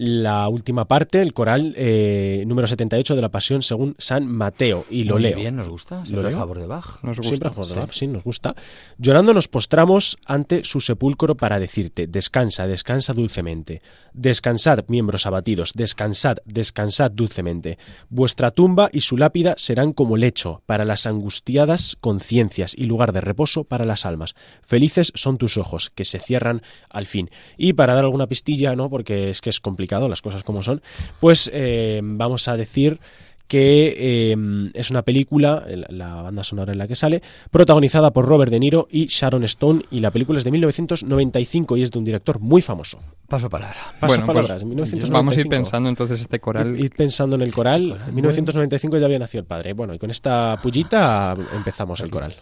la 0.00 0.48
última 0.48 0.86
parte, 0.86 1.20
el 1.20 1.32
coral 1.34 1.74
eh, 1.76 2.44
número 2.46 2.68
78 2.68 3.16
de 3.16 3.20
la 3.20 3.30
Pasión 3.30 3.62
según 3.62 3.96
San 3.98 4.28
Mateo. 4.28 4.84
Y 4.88 5.02
lo 5.02 5.14
Muy 5.14 5.22
leo. 5.24 5.36
bien, 5.36 5.56
nos 5.56 5.68
gusta. 5.68 6.06
Siempre 6.06 6.28
a 6.28 6.36
favor 6.38 6.60
de 6.60 6.66
Bach. 6.68 7.02
Nos 7.02 7.16
Siempre 7.16 7.30
gusta. 7.30 7.48
a 7.48 7.50
favor 7.50 7.66
de 7.66 7.74
sí. 7.74 7.80
Bach, 7.80 7.92
sí, 7.92 8.06
nos 8.06 8.22
gusta. 8.22 8.54
Llorando 8.96 9.34
nos 9.34 9.48
postramos 9.48 10.16
ante 10.24 10.62
su 10.62 10.78
sepulcro 10.78 11.36
para 11.36 11.58
decirte, 11.58 12.06
descansa, 12.06 12.68
descansa 12.68 13.12
dulcemente. 13.12 13.80
Descansad, 14.12 14.84
miembros 14.86 15.26
abatidos, 15.26 15.72
descansad, 15.74 16.36
descansad 16.44 17.10
dulcemente. 17.10 17.76
Vuestra 18.08 18.52
tumba 18.52 18.90
y 18.92 19.00
su 19.00 19.16
lápida 19.16 19.54
serán 19.58 19.92
como 19.92 20.16
lecho 20.16 20.62
para 20.66 20.84
las 20.84 21.06
angustiadas 21.06 21.96
conciencias 22.00 22.72
y 22.76 22.84
lugar 22.84 23.12
de 23.12 23.20
reposo 23.20 23.64
para 23.64 23.84
las 23.84 24.06
almas. 24.06 24.36
Felices 24.62 25.10
son 25.16 25.38
tus 25.38 25.56
ojos, 25.56 25.90
que 25.94 26.04
se 26.04 26.20
cierran 26.20 26.62
al 26.88 27.06
fin. 27.06 27.30
Y 27.56 27.72
para 27.72 27.94
dar 27.94 28.04
alguna 28.04 28.28
pistilla, 28.28 28.76
¿no? 28.76 28.88
Porque 28.90 29.30
es 29.30 29.40
que 29.40 29.50
es 29.50 29.60
complicado 29.60 29.87
las 29.88 30.22
cosas 30.22 30.42
como 30.42 30.62
son, 30.62 30.82
pues 31.20 31.50
eh, 31.52 32.00
vamos 32.02 32.48
a 32.48 32.56
decir 32.56 33.00
que 33.48 33.94
eh, 33.98 34.36
es 34.74 34.90
una 34.90 35.02
película, 35.02 35.66
la, 35.88 36.22
banda 36.22 36.44
sonora 36.44 36.72
en 36.72 36.78
la 36.78 36.86
que 36.86 36.94
sale, 36.94 37.22
protagonizada 37.50 38.12
por 38.12 38.26
Robert 38.26 38.52
De 38.52 38.60
Niro 38.60 38.86
y 38.90 39.06
Sharon 39.06 39.42
Stone, 39.44 39.84
y 39.90 40.00
la 40.00 40.10
película 40.10 40.38
es 40.38 40.44
de 40.44 40.50
1995 40.50 41.76
y 41.78 41.82
es 41.82 41.90
de 41.90 41.98
un 41.98 42.04
director 42.04 42.38
muy 42.40 42.60
famoso. 42.60 43.00
Paso 43.26 43.48
palabra. 43.48 43.78
Bueno, 44.00 44.26
palabras, 44.26 44.62
pues, 44.62 44.64
1995. 44.64 45.12
Vamos 45.12 45.36
a 45.36 45.40
ir 45.40 45.48
pensando 45.48 45.88
entonces 45.88 46.20
este 46.20 46.38
coral. 46.38 46.78
Id 46.78 46.92
pensando 46.94 47.36
en 47.36 47.42
el 47.42 47.52
coral. 47.52 47.88
coral, 47.88 48.08
En 48.08 48.14
1995 48.14 48.98
ya 48.98 49.06
había 49.06 49.18
nacido 49.18 49.40
el 49.40 49.46
padre. 49.46 49.72
Bueno, 49.72 49.94
y 49.94 49.98
con 49.98 50.10
esta 50.10 50.58
pullita 50.62 51.34
empezamos 51.54 52.00
el 52.00 52.10
coral. 52.10 52.36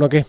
Bueno, 0.00 0.08
¿qué? 0.08 0.24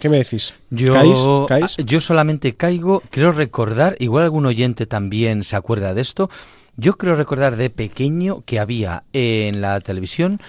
¿Qué 0.00 0.08
me 0.08 0.16
decís? 0.18 0.54
Yo, 0.70 0.92
¿Caís? 0.92 1.24
¿Caís? 1.46 1.76
yo 1.86 2.00
solamente 2.00 2.56
caigo, 2.56 3.00
creo 3.10 3.30
recordar, 3.30 3.94
igual 4.00 4.24
algún 4.24 4.44
oyente 4.44 4.86
también 4.86 5.44
se 5.44 5.54
acuerda 5.54 5.94
de 5.94 6.00
esto, 6.00 6.30
yo 6.76 6.98
creo 6.98 7.14
recordar 7.14 7.54
de 7.54 7.70
pequeño 7.70 8.42
que 8.44 8.58
había 8.58 9.04
en 9.12 9.60
la 9.60 9.80
televisión 9.80 10.40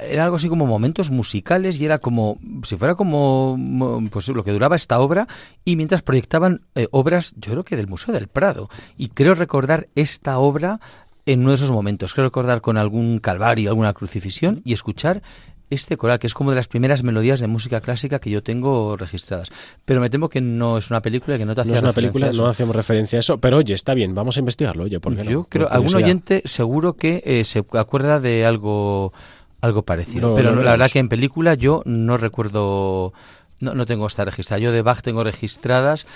era 0.00 0.24
algo 0.24 0.34
así 0.34 0.48
como 0.48 0.66
momentos 0.66 1.10
musicales 1.10 1.80
y 1.80 1.84
era 1.84 1.98
como 1.98 2.38
si 2.64 2.74
fuera 2.76 2.96
como 2.96 3.56
mo- 3.56 4.02
pues 4.10 4.28
lo 4.30 4.42
que 4.42 4.50
duraba 4.50 4.74
esta 4.74 4.98
obra 4.98 5.28
y 5.64 5.76
mientras 5.76 6.02
proyectaban 6.02 6.62
eh, 6.74 6.88
obras 6.90 7.34
yo 7.36 7.52
creo 7.52 7.64
que 7.64 7.76
del 7.76 7.86
Museo 7.86 8.12
del 8.12 8.26
Prado 8.26 8.68
y 8.96 9.10
creo 9.10 9.34
recordar 9.34 9.86
esta 9.94 10.40
obra 10.40 10.80
en 11.24 11.40
uno 11.42 11.50
de 11.50 11.54
esos 11.54 11.70
momentos 11.70 12.14
creo 12.14 12.26
recordar 12.26 12.62
con 12.62 12.76
algún 12.78 13.20
calvario 13.20 13.70
alguna 13.70 13.92
crucifixión 13.94 14.60
y 14.64 14.72
escuchar 14.72 15.22
este 15.70 15.96
coral 15.96 16.18
que 16.18 16.26
es 16.26 16.34
como 16.34 16.50
de 16.50 16.56
las 16.56 16.68
primeras 16.68 17.02
melodías 17.02 17.40
de 17.40 17.46
música 17.46 17.80
clásica 17.80 18.18
que 18.18 18.30
yo 18.30 18.42
tengo 18.42 18.96
registradas 18.96 19.50
pero 19.84 20.00
me 20.00 20.10
temo 20.10 20.28
que 20.28 20.40
no 20.40 20.78
es 20.78 20.90
una 20.90 21.02
película 21.02 21.38
que 21.38 21.44
no 21.44 21.54
te 21.54 21.62
hacía 21.62 21.72
No 21.72 21.76
es 21.78 21.82
una 21.82 21.92
película, 21.92 22.30
no 22.32 22.46
hacemos 22.46 22.74
referencia 22.74 23.18
a 23.18 23.20
eso, 23.20 23.38
pero 23.38 23.58
oye, 23.58 23.74
está 23.74 23.94
bien, 23.94 24.14
vamos 24.14 24.36
a 24.36 24.40
investigarlo, 24.40 24.84
oye, 24.84 25.00
¿por 25.00 25.14
qué 25.14 25.24
no? 25.24 25.30
Yo 25.30 25.40
Por 25.42 25.48
creo, 25.48 25.68
algún 25.70 25.94
oyente 25.94 26.42
seguro 26.44 26.94
que 26.94 27.22
eh, 27.24 27.44
se 27.44 27.64
acuerda 27.72 28.20
de 28.20 28.44
algo, 28.44 29.12
algo 29.60 29.82
parecido. 29.82 30.30
No, 30.30 30.34
pero 30.34 30.54
no 30.54 30.62
la 30.62 30.72
verdad 30.72 30.90
que 30.90 30.98
en 30.98 31.08
película 31.08 31.54
yo 31.54 31.82
no 31.84 32.16
recuerdo, 32.16 33.12
no, 33.60 33.74
no 33.74 33.86
tengo 33.86 34.06
esta 34.06 34.24
registrada. 34.24 34.60
Yo 34.60 34.72
de 34.72 34.82
Bach 34.82 35.00
tengo 35.02 35.24
registradas 35.24 36.06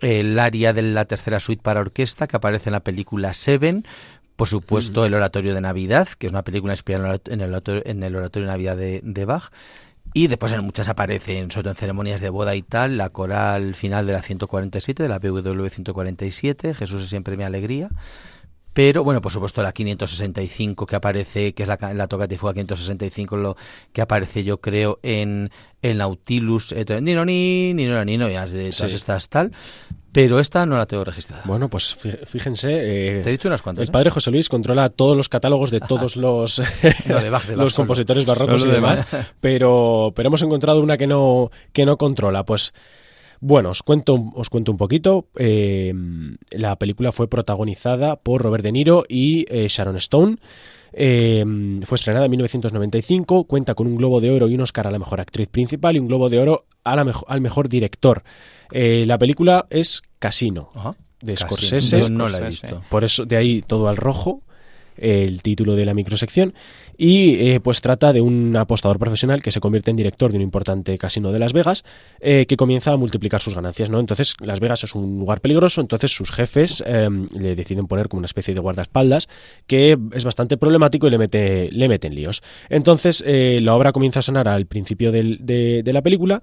el 0.00 0.38
aria 0.38 0.72
de 0.72 0.82
la 0.82 1.04
tercera 1.04 1.40
suite 1.40 1.62
para 1.62 1.80
orquesta 1.80 2.26
que 2.26 2.36
aparece 2.36 2.68
en 2.68 2.74
la 2.74 2.80
película 2.80 3.34
Seven. 3.34 3.84
Por 4.38 4.46
supuesto, 4.46 5.04
el 5.04 5.14
Oratorio 5.14 5.52
de 5.52 5.60
Navidad, 5.60 6.06
que 6.16 6.28
es 6.28 6.32
una 6.32 6.44
película 6.44 6.72
inspirada 6.72 7.18
en 7.24 7.40
el 7.40 7.50
oratorio, 7.50 7.82
en 7.84 8.00
el 8.04 8.14
oratorio 8.14 8.46
de 8.46 8.52
Navidad 8.52 8.76
de, 8.76 9.00
de 9.02 9.24
Bach. 9.24 9.50
Y 10.14 10.28
después 10.28 10.52
en 10.52 10.62
muchas 10.62 10.88
aparecen, 10.88 11.50
sobre 11.50 11.64
todo 11.64 11.70
en 11.72 11.76
ceremonias 11.76 12.20
de 12.20 12.30
boda 12.30 12.54
y 12.54 12.62
tal, 12.62 12.98
la 12.98 13.10
coral 13.10 13.74
final 13.74 14.06
de 14.06 14.12
la 14.12 14.22
147, 14.22 15.02
de 15.02 15.08
la 15.08 15.18
BW 15.18 15.66
147, 15.66 16.72
Jesús 16.74 17.02
es 17.02 17.08
siempre 17.08 17.36
mi 17.36 17.42
alegría. 17.42 17.88
Pero, 18.78 19.02
bueno, 19.02 19.20
por 19.20 19.32
supuesto, 19.32 19.60
la 19.60 19.72
565 19.72 20.86
que 20.86 20.94
aparece, 20.94 21.52
que 21.52 21.64
es 21.64 21.68
la, 21.68 21.76
la 21.94 22.06
toca 22.06 22.28
de 22.28 22.38
fuga 22.38 22.54
565, 22.54 23.36
lo 23.36 23.56
que 23.92 24.00
aparece, 24.02 24.44
yo 24.44 24.60
creo, 24.60 25.00
en 25.02 25.50
el 25.82 25.98
Nautilus, 25.98 26.70
eh, 26.70 26.84
ni 27.02 27.12
no 27.14 27.24
ni, 27.24 27.74
ni 27.74 27.86
no 27.86 28.04
ni 28.04 28.16
no, 28.16 28.28
ya 28.28 28.46
de 28.46 28.70
todas 28.70 28.90
Sí. 28.92 28.96
estas 28.96 29.28
tal. 29.30 29.50
Pero 30.12 30.38
esta 30.38 30.64
no 30.64 30.76
la 30.76 30.86
tengo 30.86 31.02
registrada. 31.02 31.42
Bueno, 31.44 31.68
pues 31.68 31.96
fí- 32.00 32.24
fíjense, 32.24 32.68
eh, 33.18 33.20
Te 33.24 33.30
he 33.30 33.32
dicho 33.32 33.48
unas 33.48 33.62
cuantas. 33.62 33.82
el 33.82 33.88
¿eh? 33.88 33.92
padre 33.92 34.10
José 34.10 34.30
Luis 34.30 34.48
controla 34.48 34.90
todos 34.90 35.16
los 35.16 35.28
catálogos 35.28 35.72
de 35.72 35.80
todos 35.88 36.14
los, 36.14 36.60
No, 37.06 37.20
de 37.20 37.30
Bach, 37.30 37.46
de 37.46 37.56
Bach 37.56 37.64
los 37.64 37.74
compositores 37.74 38.26
barrocos 38.26 38.64
y 38.64 38.68
de 38.68 38.74
demás, 38.74 39.02
pero, 39.40 40.12
pero 40.14 40.28
hemos 40.28 40.42
encontrado 40.42 40.80
una 40.80 40.96
que 40.96 41.08
no, 41.08 41.50
que 41.72 41.84
no 41.84 41.96
controla. 41.96 42.44
Pues 42.44 42.72
bueno, 43.40 43.70
os 43.70 43.82
cuento, 43.82 44.14
un- 44.14 44.32
os 44.34 44.50
cuento 44.50 44.72
un 44.72 44.78
poquito. 44.78 45.26
Eh, 45.36 45.92
la 46.50 46.76
película 46.76 47.12
fue 47.12 47.28
protagonizada 47.28 48.16
por 48.16 48.42
Robert 48.42 48.64
De 48.64 48.72
Niro 48.72 49.04
y 49.08 49.44
eh, 49.48 49.66
Sharon 49.68 49.96
Stone. 49.96 50.36
Eh, 50.92 51.44
fue 51.84 51.96
estrenada 51.96 52.24
en 52.24 52.30
1995, 52.30 53.44
cuenta 53.44 53.74
con 53.74 53.86
un 53.86 53.96
Globo 53.96 54.20
de 54.20 54.30
Oro 54.30 54.48
y 54.48 54.54
un 54.54 54.62
Oscar 54.62 54.86
a 54.86 54.90
la 54.90 54.98
mejor 54.98 55.20
actriz 55.20 55.48
principal 55.48 55.96
y 55.96 55.98
un 55.98 56.06
Globo 56.08 56.28
de 56.28 56.38
Oro 56.38 56.64
a 56.84 56.96
la 56.96 57.04
mejo- 57.04 57.26
al 57.28 57.40
mejor 57.40 57.68
director. 57.68 58.22
Eh, 58.72 59.04
la 59.06 59.18
película 59.18 59.66
es 59.70 60.02
Casino, 60.18 60.70
Ajá. 60.74 60.94
de. 61.20 61.36
Scorsese. 61.36 62.00
Yo 62.00 62.08
no 62.08 62.28
la 62.28 62.38
he 62.38 62.46
visto. 62.48 62.82
Por 62.88 63.04
eso, 63.04 63.24
de 63.26 63.36
ahí 63.36 63.62
todo 63.62 63.88
al 63.88 63.96
rojo, 63.96 64.42
el 64.96 65.42
título 65.42 65.76
de 65.76 65.84
la 65.86 65.94
microsección. 65.94 66.54
Y 67.00 67.34
eh, 67.50 67.60
pues 67.60 67.80
trata 67.80 68.12
de 68.12 68.20
un 68.20 68.56
apostador 68.56 68.98
profesional 68.98 69.40
que 69.40 69.52
se 69.52 69.60
convierte 69.60 69.92
en 69.92 69.96
director 69.96 70.32
de 70.32 70.36
un 70.38 70.42
importante 70.42 70.98
casino 70.98 71.30
de 71.30 71.38
Las 71.38 71.52
Vegas, 71.52 71.84
eh, 72.18 72.44
que 72.48 72.56
comienza 72.56 72.92
a 72.92 72.96
multiplicar 72.96 73.40
sus 73.40 73.54
ganancias, 73.54 73.88
¿no? 73.88 74.00
Entonces, 74.00 74.34
Las 74.40 74.58
Vegas 74.58 74.82
es 74.82 74.96
un 74.96 75.16
lugar 75.20 75.40
peligroso, 75.40 75.80
entonces 75.80 76.10
sus 76.10 76.32
jefes 76.32 76.82
eh, 76.84 77.08
le 77.38 77.54
deciden 77.54 77.86
poner 77.86 78.08
como 78.08 78.18
una 78.18 78.26
especie 78.26 78.52
de 78.52 78.58
guardaespaldas, 78.58 79.28
que 79.68 79.96
es 80.12 80.24
bastante 80.24 80.56
problemático 80.56 81.06
y 81.06 81.10
le 81.10 81.18
mete, 81.18 81.70
le 81.70 81.88
meten 81.88 82.16
líos. 82.16 82.42
Entonces, 82.68 83.22
eh, 83.24 83.60
la 83.62 83.76
obra 83.76 83.92
comienza 83.92 84.18
a 84.18 84.22
sonar 84.22 84.48
al 84.48 84.66
principio 84.66 85.12
del- 85.12 85.38
de, 85.40 85.84
de 85.84 85.92
la 85.92 86.02
película. 86.02 86.42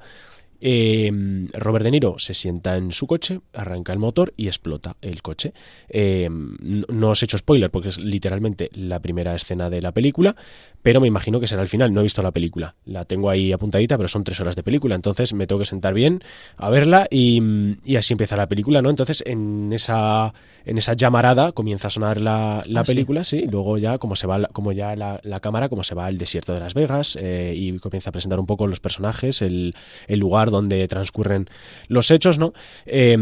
Eh, 0.67 1.12
Robert 1.54 1.84
De 1.86 1.91
Niro 1.91 2.15
se 2.17 2.34
sienta 2.34 2.75
en 2.75 2.91
su 2.91 3.06
coche, 3.06 3.39
arranca 3.54 3.93
el 3.93 3.99
motor 3.99 4.34
y 4.36 4.47
explota 4.47 4.95
el 5.04 5.21
coche. 5.21 5.54
Eh, 5.89 6.28
no, 6.30 7.10
os 7.12 7.21
he 7.21 7.25
hecho 7.25 7.38
spoiler 7.38 7.69
porque 7.69 7.89
es 7.89 7.99
literalmente 7.99 8.71
la 8.73 8.99
primera 8.99 9.36
escena 9.36 9.69
de 9.69 9.80
la 9.84 9.91
película, 9.91 10.36
pero 10.82 10.99
me 10.99 11.08
imagino 11.08 11.39
que 11.39 11.45
será 11.45 11.62
el 11.62 11.67
final. 11.67 11.93
No 11.93 11.99
he 11.99 12.04
visto 12.04 12.23
la 12.23 12.32
película, 12.32 12.73
la 12.86 13.06
tengo 13.06 13.30
ahí 13.30 13.51
apuntadita, 13.51 13.95
pero 13.95 14.08
son 14.08 14.23
tres 14.23 14.39
horas 14.41 14.56
de 14.56 14.63
película, 14.63 14.95
entonces 14.95 15.34
me 15.36 15.45
tengo 15.45 15.60
que 15.60 15.65
sentar 15.67 15.93
bien 15.93 16.23
a 16.58 16.71
verla 16.71 17.08
y, 17.12 17.43
y 17.84 17.97
así 17.97 18.13
empieza 18.15 18.36
la 18.36 18.47
película, 18.47 18.82
¿no? 18.82 18.89
Entonces 18.89 19.21
en 19.28 19.71
esa 19.71 20.34
en 20.65 20.80
esa 20.80 20.93
llamarada 20.93 21.51
comienza 21.51 21.89
a 21.89 21.91
sonar 21.91 22.19
la, 22.19 22.63
la 22.65 22.80
Ah, 22.80 22.84
película, 22.84 23.23
sí. 23.23 23.45
luego 23.47 23.78
ya 23.78 23.99
como 23.99 24.15
se 24.15 24.25
va 24.25 24.39
la- 24.39 24.47
como 24.47 24.71
ya 24.71 24.95
la, 24.95 25.19
la 25.23 25.39
cámara 25.39 25.69
como 25.69 25.84
se 25.84 25.93
va 25.93 26.08
al 26.08 26.17
desierto 26.17 26.56
de 26.56 26.60
Las 26.60 26.73
Vegas 26.73 27.15
eh, 27.21 27.54
y 27.56 27.78
comienza 27.78 28.10
a 28.10 28.13
presentar 28.13 28.39
un 28.39 28.47
poco 28.47 28.65
los 28.65 28.80
personajes, 28.80 29.43
el, 29.43 29.75
el 30.08 30.19
lugar 30.19 30.49
donde 30.49 30.55
transcurren 30.88 31.48
los 31.88 32.12
hechos, 32.12 32.38
¿no? 32.38 32.54
Eh, 32.86 33.18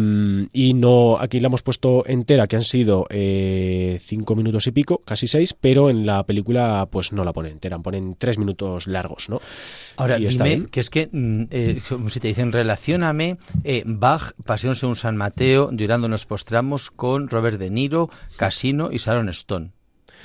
y 0.54 0.74
no, 0.74 1.18
aquí 1.20 1.40
la 1.40 1.48
hemos 1.48 1.64
puesto 1.64 2.04
entera, 2.06 2.48
que 2.48 2.56
han 2.56 2.64
sido 2.64 3.06
eh, 3.10 4.00
cinco 4.02 4.36
minutos 4.36 4.68
y 4.68 4.72
pico, 4.72 5.02
casi 5.06 5.28
seis, 5.28 5.54
pero 5.54 5.90
en 5.90 6.06
la 6.06 6.24
película 6.24 6.88
pues 6.90 7.12
no 7.14 7.24
la 7.24 7.34
ponen 7.34 7.54
entera, 7.54 7.80
ponen 7.80 8.16
tres 8.18 8.38
minutos 8.38 8.88
largos, 8.88 9.30
¿no? 9.30 9.42
Ahora, 9.98 10.20
Y 10.20 10.26
dime, 10.26 10.66
que 10.72 10.80
es 10.80 10.90
que, 10.90 11.10
mm, 11.12 11.44
eh, 11.52 11.82
como 11.88 12.10
si 12.10 12.20
te 12.20 12.28
dicen, 12.28 12.52
relacioname 12.52 13.38
eh, 13.64 13.84
Bach, 13.86 14.34
Pasión 14.46 14.76
según 14.76 14.96
San 14.96 15.18
Mateo, 15.18 15.70
Llorando 15.72 16.08
nos 16.08 16.26
postramos 16.26 16.92
con 16.92 17.30
Robert 17.30 17.60
De 17.60 17.70
Niro, 17.70 18.10
Casino 18.38 18.90
y 18.92 18.98
Sharon 18.98 19.30
Stone. 19.30 19.72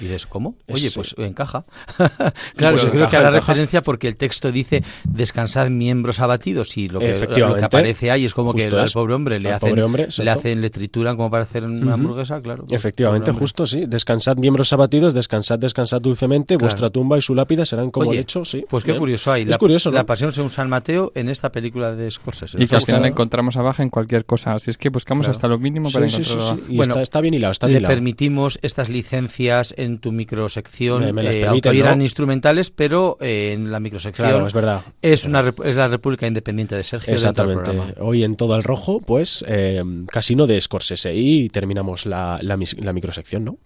Y 0.00 0.04
dices, 0.04 0.26
¿cómo? 0.26 0.56
Oye, 0.68 0.88
Sí. 0.90 0.92
pues 0.94 1.14
encaja. 1.18 1.64
claro, 2.56 2.74
Pues 2.76 2.82
yo 2.84 2.90
creo 2.90 3.02
encaja, 3.02 3.11
que 3.11 3.16
hará 3.16 3.28
encaja. 3.28 3.40
referencia 3.40 3.82
porque 3.82 4.08
el 4.08 4.16
texto 4.16 4.52
dice 4.52 4.82
descansad 5.04 5.68
miembros 5.70 6.20
abatidos 6.20 6.76
y 6.76 6.88
lo 6.88 7.00
que, 7.00 7.18
lo 7.37 7.54
que 7.56 7.64
aparece 7.64 8.11
ahí 8.11 8.24
es 8.24 8.34
como 8.34 8.54
que 8.54 8.64
al 8.64 8.90
pobre 8.92 9.14
hombre 9.14 9.40
le 9.40 9.48
Al 9.48 9.56
hacen, 9.56 9.70
pobre 9.70 9.82
hombre, 9.82 10.08
le 10.16 10.30
hacen, 10.30 10.61
le 10.61 10.70
trituran 10.70 11.16
como 11.16 11.30
para 11.30 11.42
hacer 11.44 11.64
una 11.64 11.94
hamburguesa, 11.94 12.40
claro. 12.40 12.64
pues, 12.64 12.72
Efectivamente, 12.78 13.32
justo, 13.32 13.66
sí. 13.66 13.84
Descansad, 13.87 14.37
miembros 14.37 14.72
abatidos, 14.72 15.14
descansad, 15.14 15.58
descansad 15.58 16.00
dulcemente, 16.00 16.54
Claro. 16.56 16.66
vuestra 16.66 16.90
tumba 16.90 17.18
y 17.18 17.20
su 17.22 17.34
lápida 17.34 17.64
serán 17.66 17.90
como 17.90 18.11
Oye, 18.11 18.18
el 18.18 18.22
hecho, 18.22 18.44
sí. 18.44 18.64
Pues 18.68 18.84
qué 18.84 18.92
Bien. 18.92 19.00
curioso 19.00 19.32
hay. 19.32 19.42
Es 19.42 19.48
la, 19.48 19.58
curioso, 19.58 19.90
¿no? 19.90 19.94
la 19.96 20.06
Pasión 20.06 20.32
según 20.32 20.50
San 20.50 20.68
Mateo 20.68 21.12
en 21.14 21.28
esta 21.28 21.50
película 21.52 21.94
de 21.94 22.11
Scorsese. 22.11 22.62
Y 22.62 22.66
que 22.66 22.76
al 22.76 22.82
final 22.82 23.04
encontramos 23.06 23.56
a 23.56 23.62
Baja 23.62 23.82
en 23.82 23.90
cualquier 23.90 24.24
cosa. 24.24 24.52
Así 24.54 24.70
es 24.70 24.78
que 24.78 24.88
buscamos 24.90 25.26
Claro. 25.26 25.37
hasta 25.37 25.48
lo 25.48 25.58
mínimo 25.58 25.90
para 25.90 26.08
Sí, 26.08 26.24
sí, 26.24 26.24
sí, 26.24 26.37
sí. 26.38 26.54
Y 26.68 26.76
Bueno, 26.76 26.92
está, 26.94 27.02
está 27.02 27.20
bien 27.20 27.34
hilado, 27.34 27.52
está 27.52 27.66
le 27.66 27.72
bien 27.74 27.80
hilado. 27.82 27.94
permitimos 27.94 28.58
estas 28.62 28.88
licencias 28.88 29.74
en 29.76 29.88
tu 29.96 30.12
microsección, 30.12 31.01
Me- 31.01 31.09
eh, 31.09 31.12
permiten, 31.14 31.48
aunque 31.48 31.79
eran 31.79 31.96
¿no? 31.98 32.05
instrumentales, 32.05 32.68
pero 32.70 33.16
eh, 33.22 33.53
en 33.55 33.72
la 33.72 33.81
microsección 33.81 34.29
Claro, 34.29 34.46
es 34.46 34.53
verdad. 34.53 34.83
es 35.01 35.24
una 35.24 35.40
es 35.64 35.74
la 35.77 35.88
República 35.88 36.27
Independiente 36.27 36.74
de 36.77 36.85
Sergio 36.85 37.07
del 37.07 37.14
Exactamente. 37.14 37.94
Hoy 38.01 38.24
en 38.24 38.37
todo 38.37 38.53
al 38.53 38.62
rojo, 38.64 39.01
pues 39.01 39.42
eh, 39.48 39.83
Casino 40.12 40.46
de 40.46 40.61
Scorsese 40.61 41.14
y 41.14 41.48
terminamos 41.48 42.05
la, 42.05 42.38
la, 42.42 42.59
la 42.77 42.92
microsección, 42.92 43.44
¿no? 43.46 43.57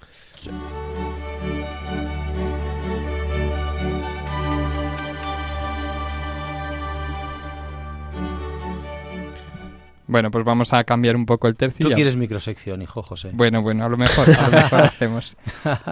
Bueno, 10.07 10.31
pues 10.31 10.45
vamos 10.45 10.73
a 10.73 10.83
cambiar 10.85 11.17
un 11.17 11.27
poco 11.27 11.49
el 11.49 11.55
tercio. 11.57 11.89
Tú 11.89 11.95
quieres 11.95 12.17
microsección, 12.17 12.83
hijo 12.83 13.03
José. 13.03 13.31
Bueno, 13.33 13.63
bueno, 13.63 13.85
a 13.85 13.89
lo 13.89 13.97
mejor, 13.97 14.29
a 14.31 14.49
lo 14.49 14.57
mejor 14.57 14.81
hacemos. 14.83 15.37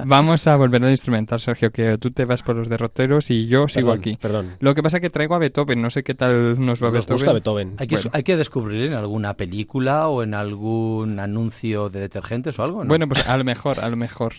Vamos 0.05 0.47
a 0.47 0.57
volver 0.57 0.85
al 0.85 0.91
instrumental, 0.91 1.41
Sergio, 1.41 1.71
que 1.71 1.97
tú 1.99 2.11
te 2.11 2.25
vas 2.25 2.43
por 2.43 2.57
los 2.57 2.69
derroteros 2.69 3.31
y 3.31 3.47
yo 3.47 3.69
sigo 3.69 3.89
Perdón, 3.89 4.01
aquí. 4.01 4.19
Perdón. 4.21 4.57
Lo 4.61 4.75
que 4.75 4.83
pasa 4.83 4.97
es 4.99 5.01
que 5.01 5.11
traigo 5.11 5.35
a 5.35 5.39
Beethoven, 5.39 5.81
no 5.81 5.91
sé 5.91 6.03
qué 6.03 6.15
tal 6.15 6.65
nos 6.65 6.83
va 6.83 6.91
Nos 6.91 7.07
Beethoven. 7.07 7.15
gusta 7.15 7.33
Beethoven. 7.33 7.75
hay, 7.79 7.87
que, 7.87 7.97
bueno. 7.97 8.11
hay 8.13 8.23
que 8.23 8.37
descubrir 8.37 8.83
en 8.85 8.95
alguna 8.95 9.35
película 9.35 10.09
o 10.09 10.23
en 10.23 10.35
algún 10.35 11.19
anuncio 11.21 11.89
de 11.89 12.01
detergentes 12.01 12.59
o 12.59 12.63
algo. 12.65 12.85
¿no? 12.85 12.89
Bueno, 12.89 13.07
pues 13.09 13.27
a 13.29 13.37
lo 13.37 13.45
mejor, 13.45 13.81
a 13.81 13.89
lo 13.89 13.97
mejor. 13.97 14.35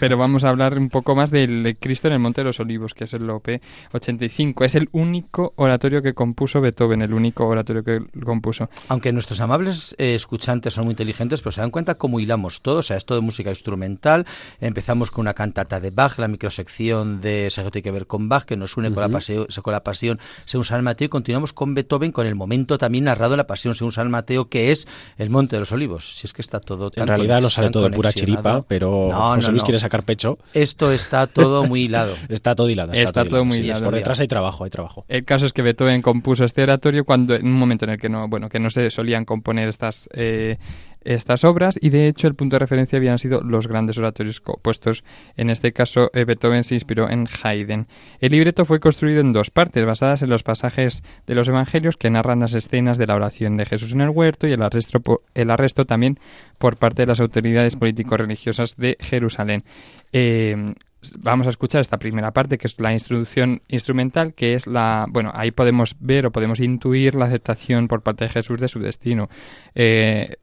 Pero 0.00 0.16
vamos 0.18 0.44
a 0.44 0.48
hablar 0.48 0.76
un 0.78 0.88
poco 0.88 1.14
más 1.14 1.30
del 1.30 1.76
Cristo 1.80 2.08
en 2.08 2.14
el 2.14 2.18
Monte 2.18 2.40
de 2.40 2.46
los 2.46 2.60
Olivos, 2.60 2.94
que 2.94 3.04
es 3.04 3.12
el 3.14 3.28
OP 3.30 3.48
85. 3.92 4.64
Es 4.64 4.74
el 4.74 4.88
único 4.92 5.52
oratorio 5.56 6.02
que 6.02 6.14
compuso 6.14 6.60
Beethoven, 6.60 7.02
el 7.02 7.12
único 7.14 7.46
oratorio 7.46 7.82
que 7.84 8.00
compuso. 8.24 8.68
Aunque 8.88 9.12
nuestros 9.12 9.40
amables 9.40 9.94
eh, 9.98 10.14
escuchantes 10.14 10.74
son 10.74 10.84
muy 10.84 10.92
inteligentes, 10.92 11.40
pero 11.40 11.52
se 11.52 11.60
dan 11.60 11.70
cuenta 11.70 11.94
cómo 11.96 12.20
hilamos 12.20 12.62
todo. 12.62 12.78
O 12.78 12.82
sea, 12.82 12.96
es 12.96 13.04
todo 13.06 13.22
música 13.22 13.50
instrumental. 13.50 14.26
Empezamos 14.60 15.10
con 15.10 15.22
una 15.22 15.34
cantata 15.34 15.80
de 15.80 15.90
Bach, 15.90 16.18
la 16.18 16.28
microsección 16.28 17.20
de 17.20 17.48
Sergio 17.50 17.70
tiene 17.70 17.82
que 17.84 17.90
ver 17.90 18.06
con 18.06 18.28
Bach, 18.28 18.44
que 18.44 18.56
nos 18.56 18.76
une 18.76 18.92
con, 18.92 19.00
la 19.02 19.08
paseo- 19.08 19.46
con 19.62 19.72
la 19.72 19.82
pasión 19.84 20.18
según 20.44 20.64
San 20.64 20.82
Mateo. 20.84 21.06
Y 21.06 21.08
continuamos 21.08 21.52
con 21.52 21.74
Beethoven, 21.74 22.12
con 22.12 22.26
el 22.26 22.34
momento 22.34 22.78
también 22.78 23.04
narrado 23.04 23.32
de 23.32 23.36
la 23.38 23.46
pasión 23.46 23.74
según 23.74 23.92
San 23.92 24.10
Mateo, 24.10 24.48
que 24.48 24.70
es 24.72 24.86
el 25.18 25.30
Monte 25.30 25.56
de 25.56 25.60
los 25.60 25.72
Olivos. 25.72 26.16
Si 26.16 26.26
es 26.26 26.32
que 26.32 26.42
está 26.42 26.60
todo 26.60 26.90
tan 26.90 27.02
En 27.02 27.08
realidad 27.08 27.40
no 27.40 27.50
sale 27.50 27.70
todo 27.70 27.84
de 27.88 27.90
pura 27.96 28.12
chiripa, 28.12 28.62
pero 28.66 29.08
No, 29.10 29.34
José 29.36 29.48
no, 29.48 29.52
Luis 29.52 29.62
no. 29.62 29.66
Quiere 29.76 29.80
sacar 29.80 30.02
pecho. 30.04 30.38
Esto 30.54 30.92
está 30.92 31.26
todo 31.26 31.64
muy 31.64 31.82
hilado. 31.82 32.14
Está 32.28 32.54
todo 32.54 32.68
hilado. 32.70 32.92
Está 32.92 33.24
todo 33.24 33.44
muy 33.44 33.56
sí, 33.56 33.62
hilado. 33.62 33.84
Por 33.84 33.94
detrás 33.94 34.20
hay 34.20 34.28
trabajo, 34.28 34.64
hay 34.64 34.70
trabajo. 34.70 35.04
El 35.08 35.24
caso 35.24 35.46
es 35.46 35.52
que 35.52 35.62
Beethoven 35.62 36.02
compuso 36.02 36.44
este 36.44 36.62
oratorio 36.62 37.04
cuando 37.04 37.34
en 37.34 37.46
un 37.46 37.52
momento 37.52 37.84
en 37.84 37.92
el 37.92 37.98
que 37.98 38.08
no, 38.08 38.28
bueno, 38.28 38.48
que 38.48 38.58
no 38.58 38.70
se 38.70 38.90
solían 38.90 39.24
componer 39.24 39.68
estas 39.68 40.08
eh, 40.12 40.58
estas 41.06 41.44
obras 41.44 41.78
y 41.80 41.90
de 41.90 42.08
hecho 42.08 42.26
el 42.26 42.34
punto 42.34 42.56
de 42.56 42.60
referencia 42.60 42.98
habían 42.98 43.18
sido 43.18 43.40
los 43.40 43.68
grandes 43.68 43.98
oratorios 43.98 44.40
compuestos. 44.40 45.04
En 45.36 45.50
este 45.50 45.72
caso, 45.72 46.10
eh, 46.12 46.24
Beethoven 46.24 46.64
se 46.64 46.74
inspiró 46.74 47.08
en 47.08 47.26
Haydn. 47.42 47.86
El 48.20 48.32
libreto 48.32 48.64
fue 48.64 48.80
construido 48.80 49.20
en 49.20 49.32
dos 49.32 49.50
partes, 49.50 49.84
basadas 49.86 50.22
en 50.22 50.30
los 50.30 50.42
pasajes 50.42 51.02
de 51.26 51.34
los 51.34 51.48
evangelios 51.48 51.96
que 51.96 52.10
narran 52.10 52.40
las 52.40 52.54
escenas 52.54 52.98
de 52.98 53.06
la 53.06 53.14
oración 53.14 53.56
de 53.56 53.66
Jesús 53.66 53.92
en 53.92 54.00
el 54.00 54.10
huerto 54.10 54.46
y 54.46 54.52
el 54.52 54.62
arresto, 54.62 55.22
el 55.34 55.50
arresto 55.50 55.84
también 55.84 56.18
por 56.58 56.76
parte 56.76 57.02
de 57.02 57.06
las 57.06 57.20
autoridades 57.20 57.76
político-religiosas 57.76 58.76
de 58.76 58.96
Jerusalén. 59.00 59.64
Eh, 60.12 60.74
vamos 61.18 61.46
a 61.46 61.50
escuchar 61.50 61.80
esta 61.80 61.98
primera 61.98 62.32
parte, 62.32 62.58
que 62.58 62.66
es 62.66 62.78
la 62.80 62.92
introducción 62.92 63.62
instrumental, 63.68 64.34
que 64.34 64.54
es 64.54 64.66
la... 64.66 65.06
Bueno, 65.08 65.30
ahí 65.34 65.50
podemos 65.50 65.96
ver 66.00 66.26
o 66.26 66.32
podemos 66.32 66.60
intuir 66.60 67.14
la 67.14 67.26
aceptación 67.26 67.88
por 67.88 68.02
parte 68.02 68.24
de 68.24 68.30
Jesús 68.30 68.58
de 68.60 68.68
su 68.68 68.78
destino. 68.80 69.28
Eh, 69.74 70.36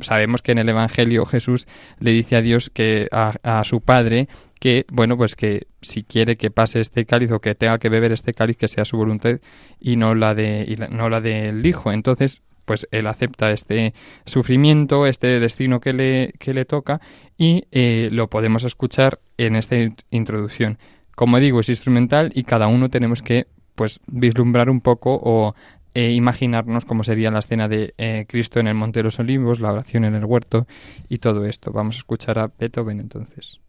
sabemos 0.00 0.42
que 0.42 0.52
en 0.52 0.58
el 0.58 0.68
Evangelio 0.68 1.24
Jesús 1.26 1.66
le 2.00 2.10
dice 2.12 2.36
a 2.36 2.42
Dios 2.42 2.70
que 2.70 3.08
a, 3.12 3.34
a 3.42 3.64
su 3.64 3.80
Padre 3.80 4.28
que, 4.60 4.86
bueno, 4.90 5.16
pues 5.16 5.36
que 5.36 5.66
si 5.82 6.02
quiere 6.02 6.36
que 6.36 6.50
pase 6.50 6.80
este 6.80 7.06
cáliz 7.06 7.30
o 7.30 7.40
que 7.40 7.54
tenga 7.54 7.78
que 7.78 7.88
beber 7.88 8.10
este 8.12 8.34
cáliz, 8.34 8.56
que 8.56 8.66
sea 8.68 8.84
su 8.84 8.96
voluntad 8.96 9.38
y 9.80 9.96
no 9.96 10.14
la 10.16 10.34
de 10.34 10.64
y 10.66 10.74
la- 10.76 10.88
no 10.88 11.08
la 11.08 11.20
del 11.20 11.64
Hijo. 11.64 11.92
Entonces, 11.92 12.42
pues 12.64 12.86
él 12.90 13.06
acepta 13.06 13.50
este 13.52 13.94
sufrimiento, 14.26 15.06
este 15.06 15.40
destino 15.40 15.80
que 15.80 15.92
le, 15.92 16.32
que 16.38 16.52
le 16.52 16.64
toca 16.64 17.00
y 17.38 17.64
eh, 17.72 18.08
lo 18.12 18.28
podemos 18.28 18.64
escuchar 18.64 19.20
en 19.38 19.56
esta 19.56 19.76
in- 19.76 19.96
introducción. 20.10 20.78
Como 21.14 21.38
digo, 21.38 21.60
es 21.60 21.68
instrumental 21.68 22.30
y 22.34 22.44
cada 22.44 22.66
uno 22.66 22.90
tenemos 22.90 23.22
que 23.22 23.46
pues 23.74 24.00
vislumbrar 24.06 24.68
un 24.70 24.80
poco 24.80 25.18
o 25.22 25.54
eh, 25.94 26.12
imaginarnos 26.12 26.84
cómo 26.84 27.02
sería 27.02 27.30
la 27.30 27.38
escena 27.38 27.68
de 27.68 27.94
eh, 27.98 28.26
Cristo 28.28 28.60
en 28.60 28.68
el 28.68 28.74
Monte 28.74 29.00
de 29.00 29.04
los 29.04 29.18
Olivos, 29.18 29.60
la 29.60 29.72
oración 29.72 30.04
en 30.04 30.14
el 30.14 30.24
huerto 30.24 30.66
y 31.08 31.18
todo 31.18 31.44
esto. 31.44 31.72
Vamos 31.72 31.96
a 31.96 31.98
escuchar 31.98 32.38
a 32.38 32.50
Beethoven 32.58 33.00
entonces. 33.00 33.60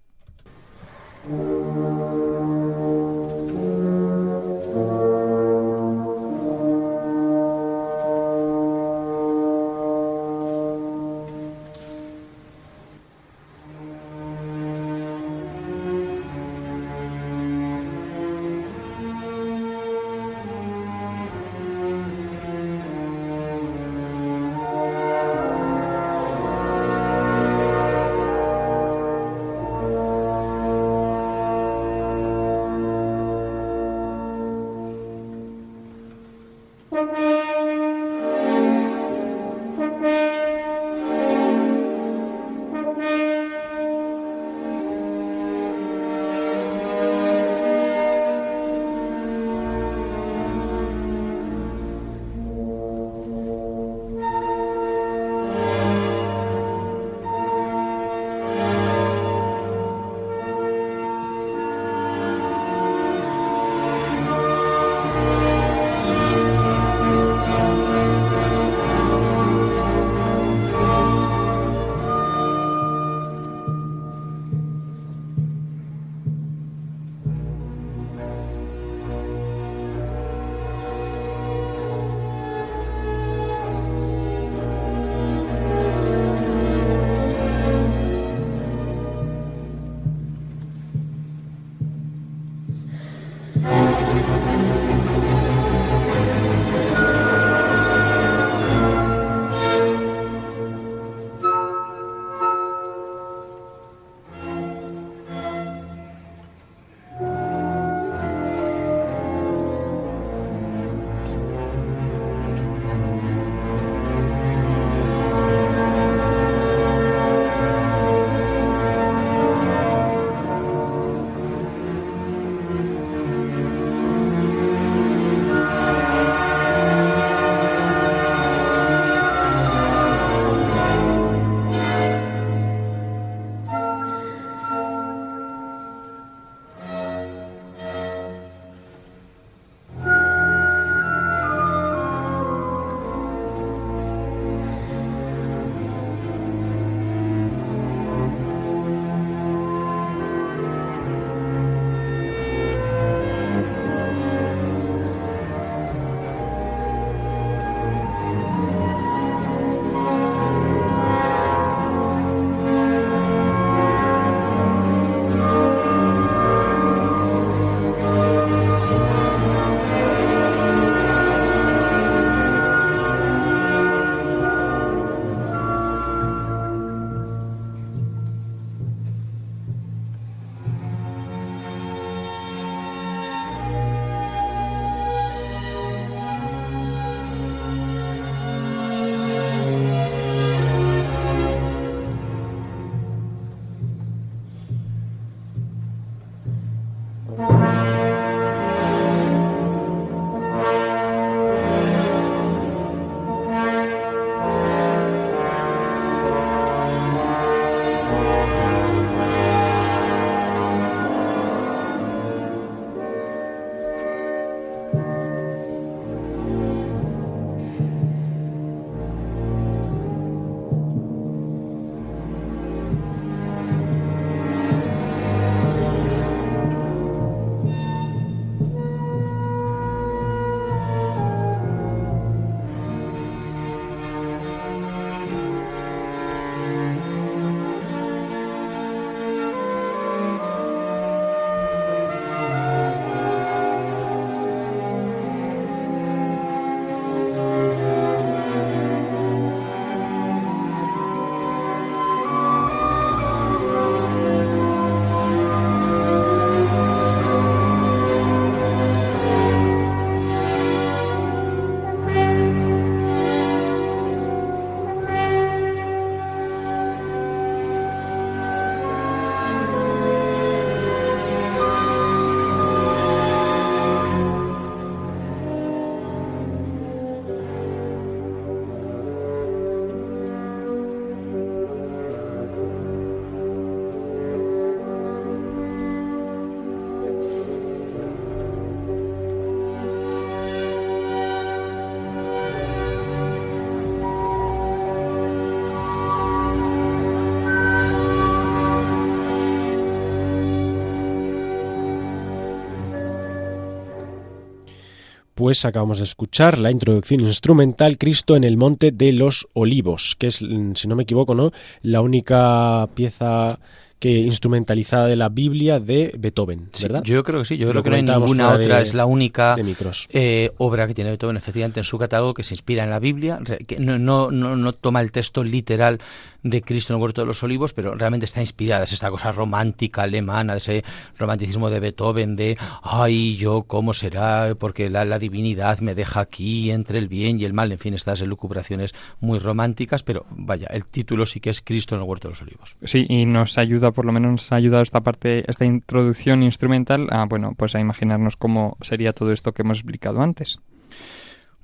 Pues 305.49 305.65
acabamos 305.65 305.97
de 305.97 306.03
escuchar 306.03 306.59
la 306.59 306.69
introducción 306.69 307.21
instrumental 307.21 307.97
Cristo 307.97 308.35
en 308.35 308.43
el 308.43 308.55
Monte 308.55 308.91
de 308.91 309.11
los 309.11 309.47
Olivos, 309.53 310.15
que 310.15 310.27
es, 310.27 310.35
si 310.35 310.87
no 310.87 310.95
me 310.95 311.01
equivoco, 311.01 311.33
¿no? 311.33 311.51
la 311.81 312.01
única 312.01 312.87
pieza 312.93 313.57
que 313.99 314.09
instrumentalizada 314.19 315.07
de 315.07 315.15
la 315.17 315.27
Biblia 315.29 315.79
de 315.79 316.13
Beethoven, 316.17 316.69
Sí, 316.71 316.83
¿verdad? 316.83 317.03
yo 317.03 317.21
creo 317.23 317.39
que 317.39 317.45
sí, 317.45 317.57
yo 317.57 317.67
Lo 317.67 317.71
creo 317.73 317.83
que 317.83 317.89
no 317.89 317.95
hay 317.97 318.03
ninguna 318.19 318.53
otra, 318.53 318.77
de- 318.77 318.83
es 318.83 318.93
la 318.93 319.05
única 319.05 319.55
de 319.55 319.63
micros. 319.63 320.07
eh, 320.11 320.51
obra 320.57 320.87
que 320.87 320.93
tiene 320.93 321.09
Beethoven 321.11 321.35
efectivamente 321.37 321.81
en 321.81 321.83
su 321.83 321.97
catálogo 321.97 322.33
que 322.33 322.43
se 322.43 322.53
inspira 322.53 322.83
en 322.85 322.89
la 322.89 322.99
Biblia, 322.99 323.39
que 323.67 323.77
no, 323.79 323.99
no, 323.99 324.31
no, 324.31 324.55
no 324.55 324.73
toma 324.73 325.01
el 325.01 325.11
texto 325.11 325.43
literal 325.43 325.99
de 326.43 326.61
Cristo 326.61 326.93
en 326.93 326.97
el 326.99 327.03
Huerto 327.03 327.19
de 327.21 327.27
los 327.27 327.43
Olivos, 327.43 327.73
pero 327.73 327.93
realmente 327.95 328.23
está 328.25 328.39
inspirada, 328.39 328.85
es 328.85 328.93
esta 328.93 329.09
cosa 329.11 329.33
romántica 329.33 330.03
alemana, 330.03 330.53
de 330.53 330.59
ese 330.59 330.83
romanticismo 331.17 331.69
de 331.69 331.81
Beethoven, 331.81 332.37
de, 332.37 332.57
ay, 332.81 333.35
yo, 333.35 333.63
¿cómo 333.63 333.93
será? 333.93 334.55
Porque 334.57 334.89
la, 334.89 335.03
la 335.03 335.19
divinidad 335.19 335.79
me 335.79 335.95
deja 335.95 336.21
aquí 336.21 336.71
entre 336.71 336.97
el 336.99 337.09
bien 337.09 337.41
y 337.41 337.43
el 337.43 337.51
mal, 337.51 337.73
en 337.73 337.77
fin, 337.79 337.93
estas 337.93 338.21
elucubraciones 338.21 338.93
muy 339.19 339.39
románticas, 339.39 340.03
pero 340.03 340.25
vaya, 340.31 340.67
el 340.71 340.85
título 340.85 341.25
sí 341.25 341.41
que 341.41 341.49
es 341.49 341.59
Cristo 341.59 341.95
en 341.95 342.01
el 342.01 342.07
Huerto 342.07 342.29
de 342.29 342.31
los 342.31 342.41
Olivos. 342.41 342.77
Sí, 342.85 343.05
y 343.09 343.25
nos 343.25 343.57
ayuda, 343.57 343.88
por 343.91 344.05
lo 344.05 344.11
menos 344.11 344.31
nos 344.31 344.51
ha 344.51 344.55
ayudado 344.55 344.83
esta 344.83 345.01
parte, 345.01 345.43
esta 345.49 345.65
introducción 345.65 346.43
instrumental 346.43 347.07
a, 347.11 347.25
bueno, 347.25 347.53
pues 347.57 347.75
a 347.75 347.79
imaginarnos 347.79 348.37
cómo 348.37 348.77
sería 348.81 349.13
todo 349.13 349.31
esto 349.31 349.53
que 349.53 349.61
hemos 349.61 349.79
explicado 349.79 350.21
antes. 350.21 350.59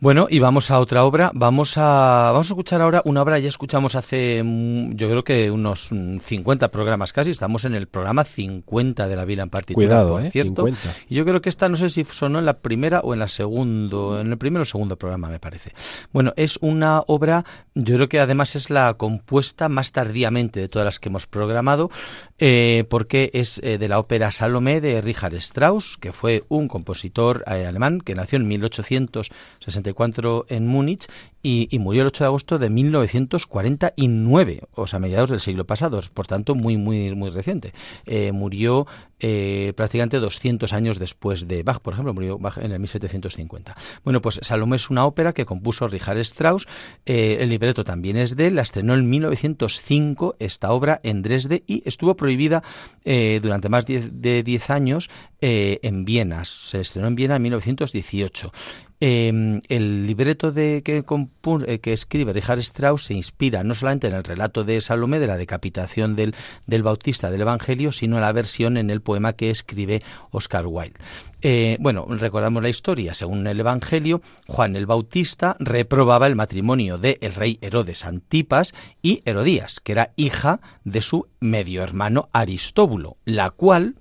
Bueno, 0.01 0.27
y 0.29 0.39
vamos 0.39 0.71
a 0.71 0.79
otra 0.81 1.05
obra. 1.05 1.31
Vamos 1.33 1.77
a, 1.77 2.31
vamos 2.33 2.47
a 2.47 2.53
escuchar 2.53 2.81
ahora 2.81 3.01
una 3.05 3.21
obra, 3.21 3.39
ya 3.39 3.47
escuchamos 3.47 3.95
hace, 3.95 4.41
mm, 4.43 4.95
yo 4.95 5.09
creo 5.09 5.23
que 5.23 5.49
unos 5.49 5.89
mm, 5.89 6.19
50 6.19 6.69
programas 6.69 7.13
casi. 7.13 7.31
Estamos 7.31 7.63
en 7.63 7.75
el 7.75 7.87
programa 7.87 8.25
50 8.25 9.07
de 9.07 9.15
la 9.15 9.23
Biblia 9.23 9.43
en 9.43 9.49
particular, 9.49 9.87
Cuidado, 9.87 10.09
por 10.09 10.25
¿eh? 10.25 10.31
cierto. 10.31 10.65
50. 10.65 10.95
Y 11.07 11.15
yo 11.15 11.23
creo 11.23 11.39
que 11.39 11.47
esta, 11.47 11.69
no 11.69 11.77
sé 11.77 11.87
si 11.87 12.03
sonó 12.03 12.39
en 12.39 12.45
la 12.45 12.57
primera 12.57 12.99
o 12.99 13.13
en 13.13 13.19
la 13.19 13.29
segundo, 13.29 14.19
en 14.19 14.33
el 14.33 14.37
primero 14.37 14.63
o 14.63 14.65
segundo 14.65 14.97
programa, 14.97 15.29
me 15.29 15.39
parece. 15.39 15.71
Bueno, 16.11 16.33
es 16.35 16.59
una 16.61 17.01
obra, 17.07 17.45
yo 17.73 17.95
creo 17.95 18.09
que 18.09 18.19
además 18.19 18.57
es 18.57 18.69
la 18.69 18.95
compuesta 18.95 19.69
más 19.69 19.93
tardíamente 19.93 20.59
de 20.59 20.67
todas 20.67 20.85
las 20.85 20.99
que 20.99 21.07
hemos 21.07 21.25
programado, 21.25 21.89
eh, 22.37 22.83
porque 22.89 23.31
es 23.33 23.61
eh, 23.63 23.77
de 23.77 23.87
la 23.87 23.99
ópera 23.99 24.31
Salomé 24.31 24.81
de 24.81 24.99
Richard 24.99 25.35
Strauss, 25.35 25.97
que 25.97 26.11
fue 26.11 26.43
un 26.49 26.67
compositor 26.67 27.45
eh, 27.47 27.65
alemán 27.65 28.01
que 28.01 28.13
nació 28.13 28.35
en 28.35 28.45
1864 29.93 30.45
en 30.49 30.67
Múnich 30.67 31.07
y, 31.47 31.77
murió 31.77 32.01
el 32.01 32.07
8 32.07 32.23
de 32.23 32.25
agosto 32.25 32.57
de 32.57 32.71
1949, 32.71 34.63
o 34.73 34.87
sea, 34.87 34.97
mediados 34.97 35.29
del 35.29 35.39
siglo 35.39 35.67
pasado, 35.67 36.01
por 36.11 36.25
tanto 36.25 36.55
muy, 36.55 36.75
muy, 36.75 37.13
muy 37.13 37.29
reciente. 37.29 37.71
Eh, 38.07 38.31
murió 38.31 38.87
eh, 39.19 39.71
prácticamente 39.75 40.17
200 40.17 40.73
años 40.73 40.97
después 40.97 41.47
de 41.47 41.61
Bach, 41.61 41.81
por 41.81 41.93
ejemplo, 41.93 42.15
murió 42.15 42.39
Bach 42.39 42.57
en 42.57 42.71
el 42.71 42.79
1750. 42.79 43.75
Bueno, 44.03 44.23
pues 44.23 44.39
Salomé 44.41 44.77
es 44.77 44.89
una 44.89 45.05
ópera 45.05 45.33
que 45.33 45.45
compuso 45.45 45.87
Richard 45.87 46.17
Strauss, 46.17 46.67
eh, 47.05 47.37
el 47.39 47.49
libreto 47.49 47.83
también 47.83 48.17
es 48.17 48.35
de 48.35 48.47
él, 48.47 48.55
la 48.55 48.63
estrenó 48.63 48.95
en 48.95 49.07
1905 49.07 50.37
esta 50.39 50.71
obra 50.71 50.99
en 51.03 51.21
Dresde 51.21 51.63
y 51.67 51.83
estuvo 51.85 52.15
prohibida 52.15 52.63
eh, 53.03 53.39
durante 53.39 53.69
más 53.69 53.85
de 53.85 54.41
10 54.43 54.69
años 54.71 55.11
en 55.47 56.05
Viena, 56.05 56.43
se 56.43 56.79
estrenó 56.79 57.07
en 57.07 57.13
Viena 57.13 57.35
en 57.35 57.43
1918. 57.43 58.51
Eh, 59.01 59.59
el 59.67 60.07
libreto 60.07 60.51
de 60.53 60.81
que, 60.83 60.97
eh, 60.97 61.03
que 61.81 61.93
escribe 61.93 62.33
Richard 62.33 62.59
Strauss 62.59 63.05
se 63.05 63.13
inspira 63.13 63.63
no 63.63 63.73
solamente 63.73 64.07
en 64.07 64.13
el 64.13 64.23
relato 64.23 64.63
de 64.63 64.81
Salomé 64.81 65.19
de 65.19 65.27
la 65.27 65.37
decapitación 65.37 66.15
del, 66.15 66.35
del 66.65 66.83
Bautista 66.83 67.29
del 67.29 67.41
Evangelio, 67.41 67.91
sino 67.91 68.15
en 68.15 68.21
la 68.21 68.31
versión 68.31 68.77
en 68.77 68.89
el 68.89 69.01
poema 69.01 69.33
que 69.33 69.49
escribe 69.49 70.01
Oscar 70.31 70.65
Wilde. 70.65 70.99
Eh, 71.41 71.77
bueno, 71.79 72.07
recordamos 72.09 72.63
la 72.63 72.69
historia. 72.69 73.13
Según 73.13 73.45
el 73.45 73.59
Evangelio, 73.59 74.21
Juan 74.47 74.75
el 74.75 74.87
Bautista 74.87 75.55
reprobaba 75.59 76.25
el 76.25 76.35
matrimonio 76.35 76.97
de 76.97 77.19
el 77.21 77.35
rey 77.35 77.59
Herodes 77.61 78.05
Antipas 78.05 78.73
y 79.03 79.21
Herodías, 79.25 79.79
que 79.79 79.91
era 79.91 80.11
hija 80.15 80.59
de 80.83 81.01
su 81.01 81.27
medio 81.39 81.83
hermano 81.83 82.29
Aristóbulo, 82.33 83.17
la 83.25 83.51
cual 83.51 83.95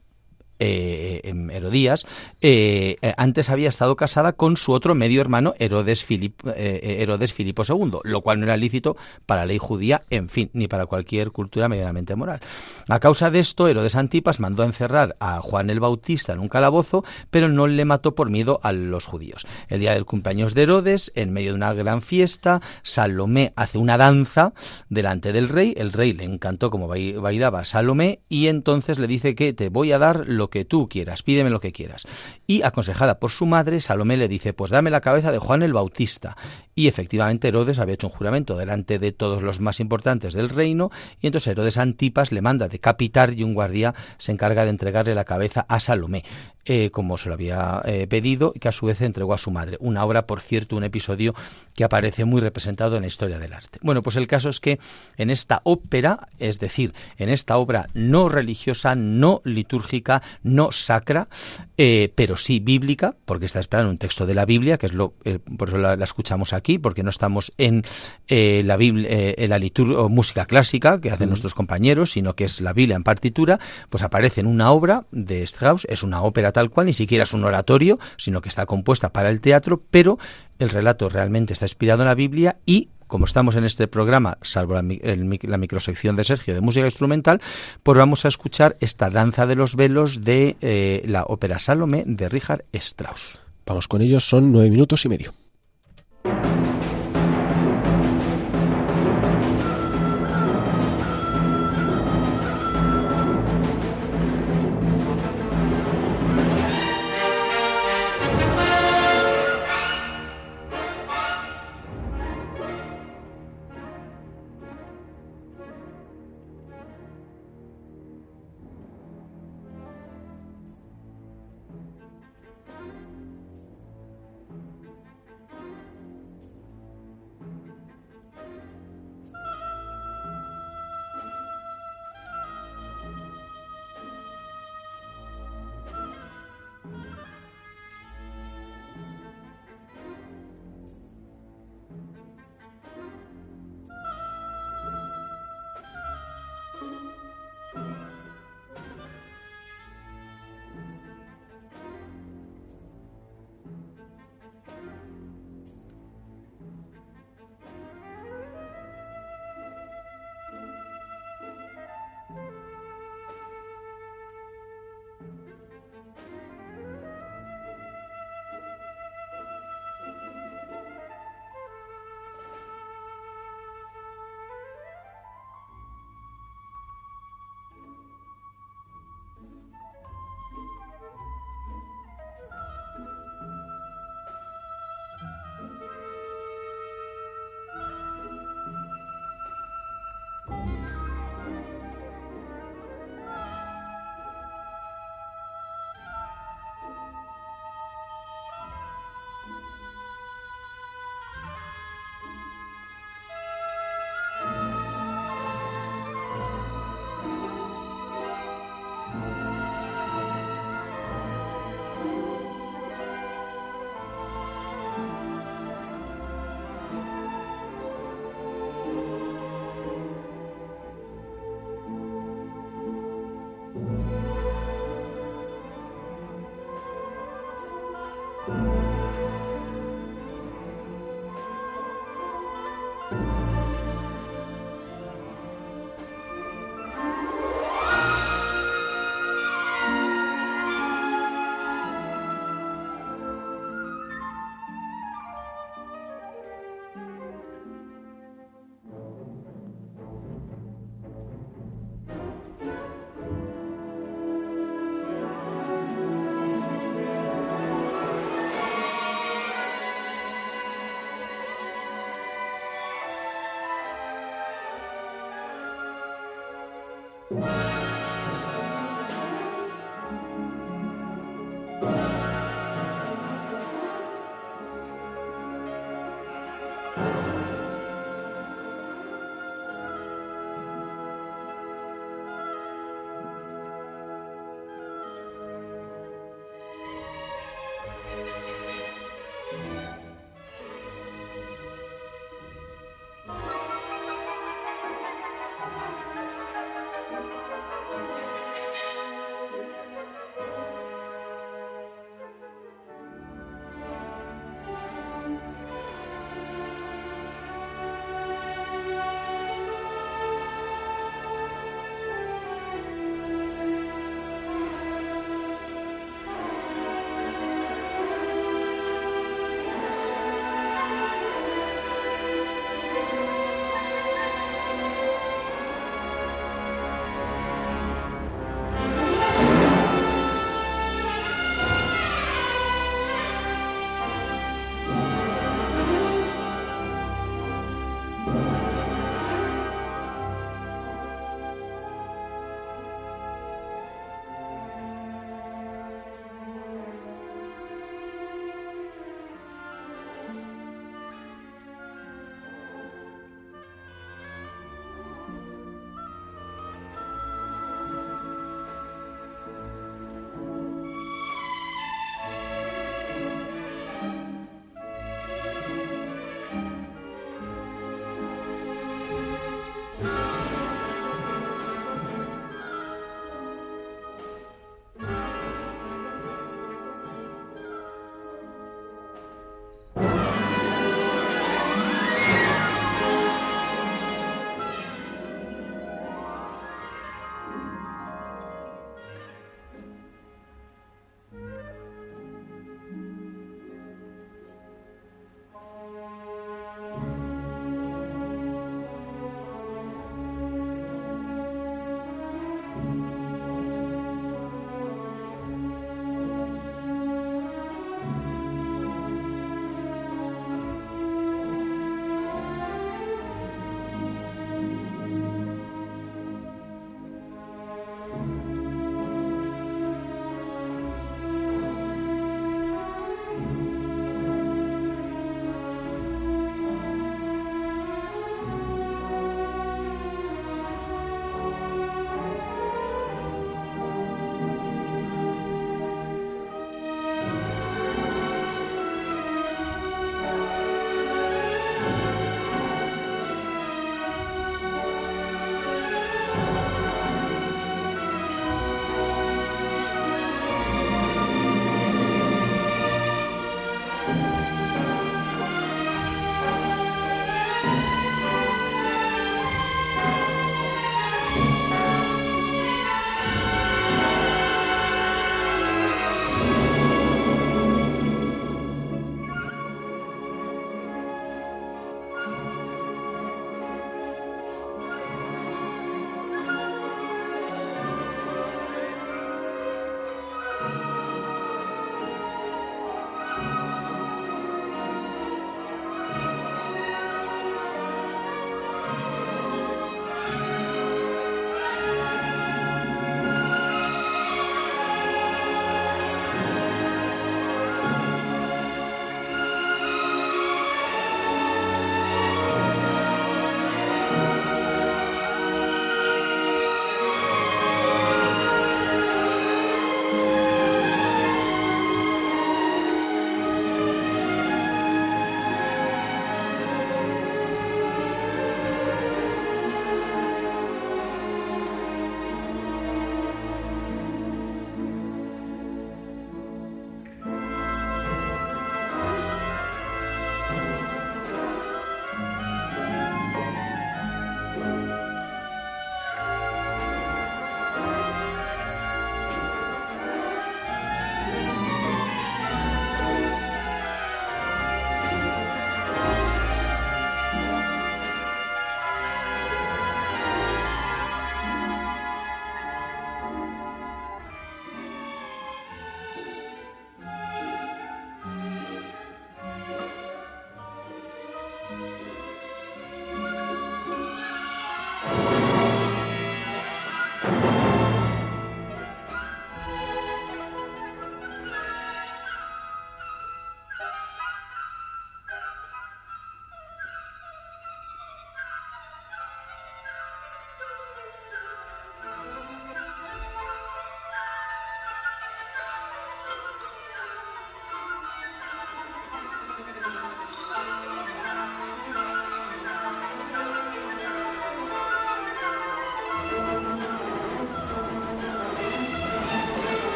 eh, 0.64 1.20
em, 1.24 1.50
Herodías, 1.50 2.04
eh, 2.40 2.96
eh, 3.02 3.14
antes 3.16 3.50
había 3.50 3.68
estado 3.68 3.96
casada 3.96 4.32
con 4.32 4.56
su 4.56 4.72
otro 4.72 4.94
medio 4.94 5.20
hermano 5.20 5.54
Herodes, 5.58 6.04
Herodes 6.44 7.32
Filipo 7.32 7.62
II, 7.68 7.98
lo 8.04 8.20
cual 8.22 8.38
no 8.40 8.46
era 8.46 8.56
lícito 8.56 8.96
para 9.26 9.42
la 9.42 9.46
ley 9.46 9.58
judía, 9.58 10.02
en 10.10 10.28
fin, 10.28 10.50
ni 10.52 10.68
para 10.68 10.86
cualquier 10.86 11.30
cultura 11.30 11.68
medianamente 11.68 12.14
moral. 12.16 12.40
A 12.88 13.00
causa 13.00 13.30
de 13.30 13.40
esto, 13.40 13.68
Herodes 13.68 13.96
Antipas 13.96 14.40
mandó 14.40 14.62
a 14.62 14.66
encerrar 14.66 15.16
a 15.20 15.40
Juan 15.40 15.70
el 15.70 15.80
Bautista 15.80 16.32
en 16.32 16.38
un 16.38 16.48
calabozo, 16.48 17.04
pero 17.30 17.48
no 17.48 17.66
le 17.66 17.84
mató 17.84 18.14
por 18.14 18.30
miedo 18.30 18.60
a 18.62 18.72
los 18.72 19.04
judíos. 19.06 19.46
El 19.68 19.80
día 19.80 19.92
del 19.94 20.04
cumpleaños 20.04 20.54
de 20.54 20.62
Herodes, 20.62 21.12
en 21.14 21.32
medio 21.32 21.50
de 21.50 21.56
una 21.56 21.72
gran 21.74 22.02
fiesta, 22.02 22.60
Salomé 22.82 23.52
hace 23.56 23.78
una 23.78 23.98
danza 23.98 24.52
delante 24.88 25.32
del 25.32 25.48
rey, 25.48 25.74
el 25.76 25.92
rey 25.92 26.12
le 26.12 26.24
encantó 26.24 26.70
como 26.70 26.88
bai- 26.88 27.14
bailaba 27.20 27.64
Salomé 27.64 28.20
y 28.28 28.46
entonces 28.46 28.98
le 28.98 29.06
dice 29.06 29.34
que 29.34 29.52
te 29.52 29.68
voy 29.68 29.92
a 29.92 29.98
dar 29.98 30.24
lo 30.26 30.48
que 30.50 30.53
tú 30.64 30.88
quieras, 30.88 31.22
pídeme 31.22 31.50
lo 31.50 31.60
que 31.60 31.72
quieras. 31.72 32.04
Y 32.46 32.62
aconsejada 32.62 33.18
por 33.18 33.30
su 33.30 33.46
madre, 33.46 33.80
Salomé 33.80 34.16
le 34.16 34.28
dice, 34.28 34.52
pues 34.52 34.70
dame 34.70 34.90
la 34.90 35.00
cabeza 35.00 35.32
de 35.32 35.38
Juan 35.38 35.62
el 35.62 35.72
Bautista. 35.72 36.36
Y 36.74 36.88
efectivamente 36.88 37.48
Herodes 37.48 37.78
había 37.78 37.94
hecho 37.94 38.08
un 38.08 38.12
juramento 38.12 38.56
delante 38.56 38.98
de 38.98 39.12
todos 39.12 39.42
los 39.42 39.60
más 39.60 39.80
importantes 39.80 40.34
del 40.34 40.50
reino 40.50 40.90
y 41.20 41.26
entonces 41.26 41.48
Herodes 41.48 41.78
Antipas 41.78 42.32
le 42.32 42.42
manda 42.42 42.68
decapitar 42.68 43.32
y 43.32 43.42
un 43.42 43.54
guardia 43.54 43.94
se 44.18 44.32
encarga 44.32 44.64
de 44.64 44.70
entregarle 44.70 45.14
la 45.14 45.24
cabeza 45.24 45.64
a 45.68 45.80
Salomé, 45.80 46.24
eh, 46.64 46.90
como 46.90 47.16
se 47.18 47.28
lo 47.28 47.34
había 47.34 47.82
eh, 47.84 48.06
pedido 48.08 48.52
que 48.52 48.68
a 48.68 48.72
su 48.72 48.86
vez 48.86 49.00
entregó 49.00 49.34
a 49.34 49.38
su 49.38 49.50
madre. 49.50 49.76
Una 49.80 50.04
obra, 50.04 50.26
por 50.26 50.40
cierto, 50.40 50.76
un 50.76 50.84
episodio 50.84 51.34
que 51.74 51.84
aparece 51.84 52.24
muy 52.24 52.40
representado 52.40 52.96
en 52.96 53.02
la 53.02 53.08
historia 53.08 53.38
del 53.38 53.52
arte. 53.52 53.78
Bueno, 53.82 54.02
pues 54.02 54.16
el 54.16 54.26
caso 54.26 54.48
es 54.48 54.60
que 54.60 54.78
en 55.16 55.30
esta 55.30 55.60
ópera, 55.64 56.28
es 56.38 56.58
decir, 56.58 56.92
en 57.18 57.28
esta 57.28 57.56
obra 57.56 57.88
no 57.94 58.28
religiosa, 58.28 58.94
no 58.94 59.42
litúrgica, 59.44 60.22
no 60.42 60.72
sacra, 60.72 61.28
eh, 61.76 62.12
pero 62.14 62.36
sí 62.36 62.60
bíblica, 62.60 63.16
porque 63.24 63.46
está 63.46 63.60
esperando 63.60 63.90
un 63.90 63.98
texto 63.98 64.26
de 64.26 64.34
la 64.34 64.44
Biblia, 64.44 64.78
que 64.78 64.86
es 64.86 64.92
lo, 64.92 65.14
eh, 65.24 65.38
por 65.58 65.68
eso 65.68 65.78
la, 65.78 65.96
la 65.96 66.04
escuchamos 66.04 66.52
aquí, 66.52 66.78
porque 66.78 67.02
no 67.02 67.10
estamos 67.10 67.52
en 67.58 67.84
eh, 68.28 68.62
la 68.64 68.76
Biblia, 68.76 69.08
en 69.10 69.50
la 69.50 69.58
litur- 69.58 69.96
o 69.96 70.08
música 70.08 70.46
clásica 70.46 71.00
que 71.00 71.10
hacen 71.10 71.28
nuestros 71.28 71.54
compañeros, 71.54 72.12
sino 72.12 72.34
que 72.34 72.44
es 72.44 72.60
la 72.60 72.72
Biblia 72.72 72.96
en 72.96 73.04
partitura, 73.04 73.58
pues 73.90 74.02
aparece 74.02 74.40
en 74.40 74.46
una 74.46 74.70
obra 74.70 75.06
de 75.10 75.42
Strauss, 75.42 75.86
es 75.88 76.02
una 76.02 76.22
ópera 76.22 76.52
tal 76.52 76.70
cual, 76.70 76.86
ni 76.86 76.92
siquiera 76.92 77.24
es 77.24 77.32
un 77.32 77.44
oratorio, 77.44 77.98
sino 78.16 78.40
que 78.40 78.48
está 78.48 78.66
compuesta 78.66 79.12
para 79.12 79.30
el 79.30 79.40
teatro, 79.40 79.82
pero 79.90 80.18
el 80.58 80.70
relato 80.70 81.08
realmente 81.08 81.52
está 81.52 81.64
inspirado 81.64 82.02
en 82.02 82.08
la 82.08 82.14
Biblia 82.14 82.56
y 82.64 82.88
como 83.06 83.24
estamos 83.24 83.56
en 83.56 83.64
este 83.64 83.88
programa, 83.88 84.38
salvo 84.42 84.74
la, 84.74 85.58
microsección 85.58 86.16
de 86.16 86.24
Sergio 86.24 86.54
de 86.54 86.60
música 86.60 86.86
instrumental, 86.86 87.40
pues 87.82 87.98
vamos 87.98 88.24
a 88.24 88.28
escuchar 88.28 88.76
esta 88.80 89.10
danza 89.10 89.46
de 89.46 89.54
los 89.56 89.76
velos 89.76 90.24
de 90.24 90.56
eh, 90.60 91.02
la 91.06 91.24
ópera 91.24 91.58
Salomé 91.58 92.04
de 92.06 92.28
Richard 92.28 92.64
Strauss. 92.72 93.40
Vamos 93.66 93.88
con 93.88 94.02
ellos, 94.02 94.28
son 94.28 94.52
nueve 94.52 94.70
minutos 94.70 95.04
y 95.04 95.08
medio. 95.08 95.34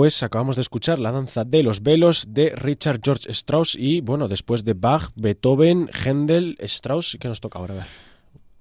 Pues 0.00 0.22
acabamos 0.22 0.56
de 0.56 0.62
escuchar 0.62 0.98
la 0.98 1.12
danza 1.12 1.44
de 1.44 1.62
los 1.62 1.82
velos 1.82 2.24
de 2.30 2.54
Richard 2.56 3.00
George 3.04 3.30
Strauss 3.32 3.76
y 3.78 4.00
bueno, 4.00 4.28
después 4.28 4.64
de 4.64 4.72
Bach, 4.72 5.10
Beethoven, 5.14 5.90
Händel, 5.92 6.56
Strauss, 6.60 7.18
¿qué 7.20 7.28
nos 7.28 7.38
toca 7.38 7.58
ahora? 7.58 7.74
A 7.74 7.76
ver. 7.76 7.86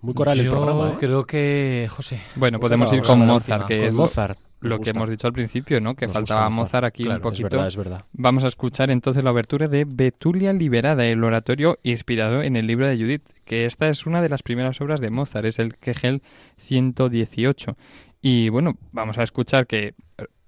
Muy 0.02 0.14
coral 0.14 0.38
el 0.38 0.50
programa, 0.50 0.90
¿eh? 0.90 0.94
creo 1.00 1.26
que, 1.26 1.88
José. 1.90 2.20
Bueno, 2.36 2.60
podemos 2.60 2.92
ir 2.92 3.02
con 3.04 3.26
Mozart, 3.26 3.68
que 3.68 3.86
es 3.88 3.94
lo- 3.94 4.00
Mozart. 4.02 4.38
lo, 4.60 4.82
que 4.82 4.90
hemos 4.90 5.10
dicho 5.10 5.28
al 5.28 5.32
principio, 5.32 5.80
¿no? 5.80 5.96
Que 5.96 6.08
Nos 6.08 6.14
faltaba 6.16 6.50
Mozart. 6.50 6.60
Mozart 6.62 6.86
aquí 6.88 7.04
Claro, 7.06 7.20
un 7.20 7.24
poquito. 7.24 7.48
Es 7.48 7.52
verdad, 7.54 7.68
es 7.68 7.78
verdad. 7.78 8.06
Vamos 8.12 8.44
a 8.44 8.48
escuchar 8.48 8.92
entonces 8.92 9.24
la 9.24 9.30
abertura 9.30 9.70
de 9.70 9.86
Betulia 9.88 10.52
Liberada, 10.52 11.06
el 11.06 11.24
oratorio 11.24 11.80
inspirado 11.84 12.44
en 12.44 12.58
el 12.58 12.68
libro 12.68 12.86
de 12.86 12.98
Judith, 12.98 13.30
que 13.46 13.66
esta 13.66 13.88
es 13.88 14.06
una 14.06 14.22
de 14.22 14.28
las 14.28 14.44
primeras 14.44 14.82
obras 14.82 15.00
de 15.00 15.10
Mozart, 15.10 15.46
es 15.46 15.58
el 15.60 15.78
Kegel 15.78 16.22
118. 16.58 17.78
Y 18.22 18.50
bueno, 18.50 18.78
vamos 18.92 19.18
a 19.18 19.24
escuchar 19.24 19.68
que 19.68 19.94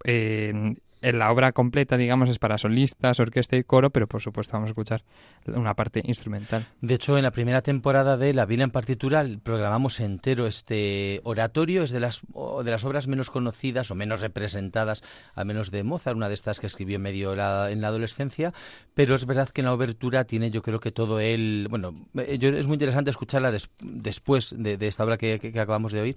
eh, 0.04 0.76
en 1.04 1.18
la 1.18 1.32
obra 1.32 1.52
completa, 1.52 1.98
digamos, 1.98 2.30
es 2.30 2.38
para 2.38 2.60
solistas, 2.60 3.20
orquesta 3.20 3.58
y 3.58 3.64
coro, 3.64 3.90
pero 3.90 4.06
por 4.06 4.22
supuesto 4.22 4.54
vamos 4.54 4.68
a 4.68 4.72
escuchar 4.74 5.02
una 5.48 5.74
parte 5.74 6.04
instrumental. 6.06 6.64
De 6.80 6.94
hecho, 6.94 7.18
en 7.18 7.24
la 7.24 7.32
primera 7.32 7.64
temporada 7.64 8.18
de 8.18 8.36
La 8.36 8.46
Biblia 8.46 8.66
en 8.66 8.70
partitura 8.70 9.26
programamos 9.42 10.00
entero 10.00 10.46
este 10.46 11.20
oratorio. 11.24 11.82
Es 11.82 11.90
de 11.90 12.02
las, 12.02 12.22
de 12.64 12.70
las 12.70 12.84
obras 12.84 13.08
menos 13.08 13.32
conocidas 13.32 13.90
o 13.90 13.96
menos 13.96 14.22
representadas, 14.22 15.02
al 15.34 15.48
menos 15.48 15.72
de 15.72 15.82
Mozart, 15.82 16.16
una 16.16 16.28
de 16.28 16.36
estas 16.36 16.60
que 16.60 16.68
escribió 16.68 17.00
medio 17.00 17.34
la- 17.36 17.72
en 17.72 17.82
la 17.82 17.88
adolescencia. 17.88 18.54
Pero 18.94 19.16
es 19.16 19.26
verdad 19.26 19.50
que 19.50 19.62
en 19.62 19.66
la 19.66 19.74
obertura 19.74 20.26
tiene, 20.26 20.52
yo 20.52 20.62
creo 20.62 20.80
que 20.80 20.92
todo 20.92 21.20
él. 21.20 21.66
Bueno, 21.68 21.96
eh, 22.16 22.38
yo- 22.38 22.50
es 22.50 22.68
muy 22.68 22.76
interesante 22.76 23.10
escucharla 23.10 23.50
des- 23.52 23.72
después 23.80 24.54
de, 24.56 24.78
de 24.78 24.88
esta 24.88 25.04
obra 25.04 25.18
que, 25.18 25.40
que- 25.40 25.52
que 25.52 25.60
acabamos 25.60 25.92
de 25.94 26.02
oír. 26.02 26.16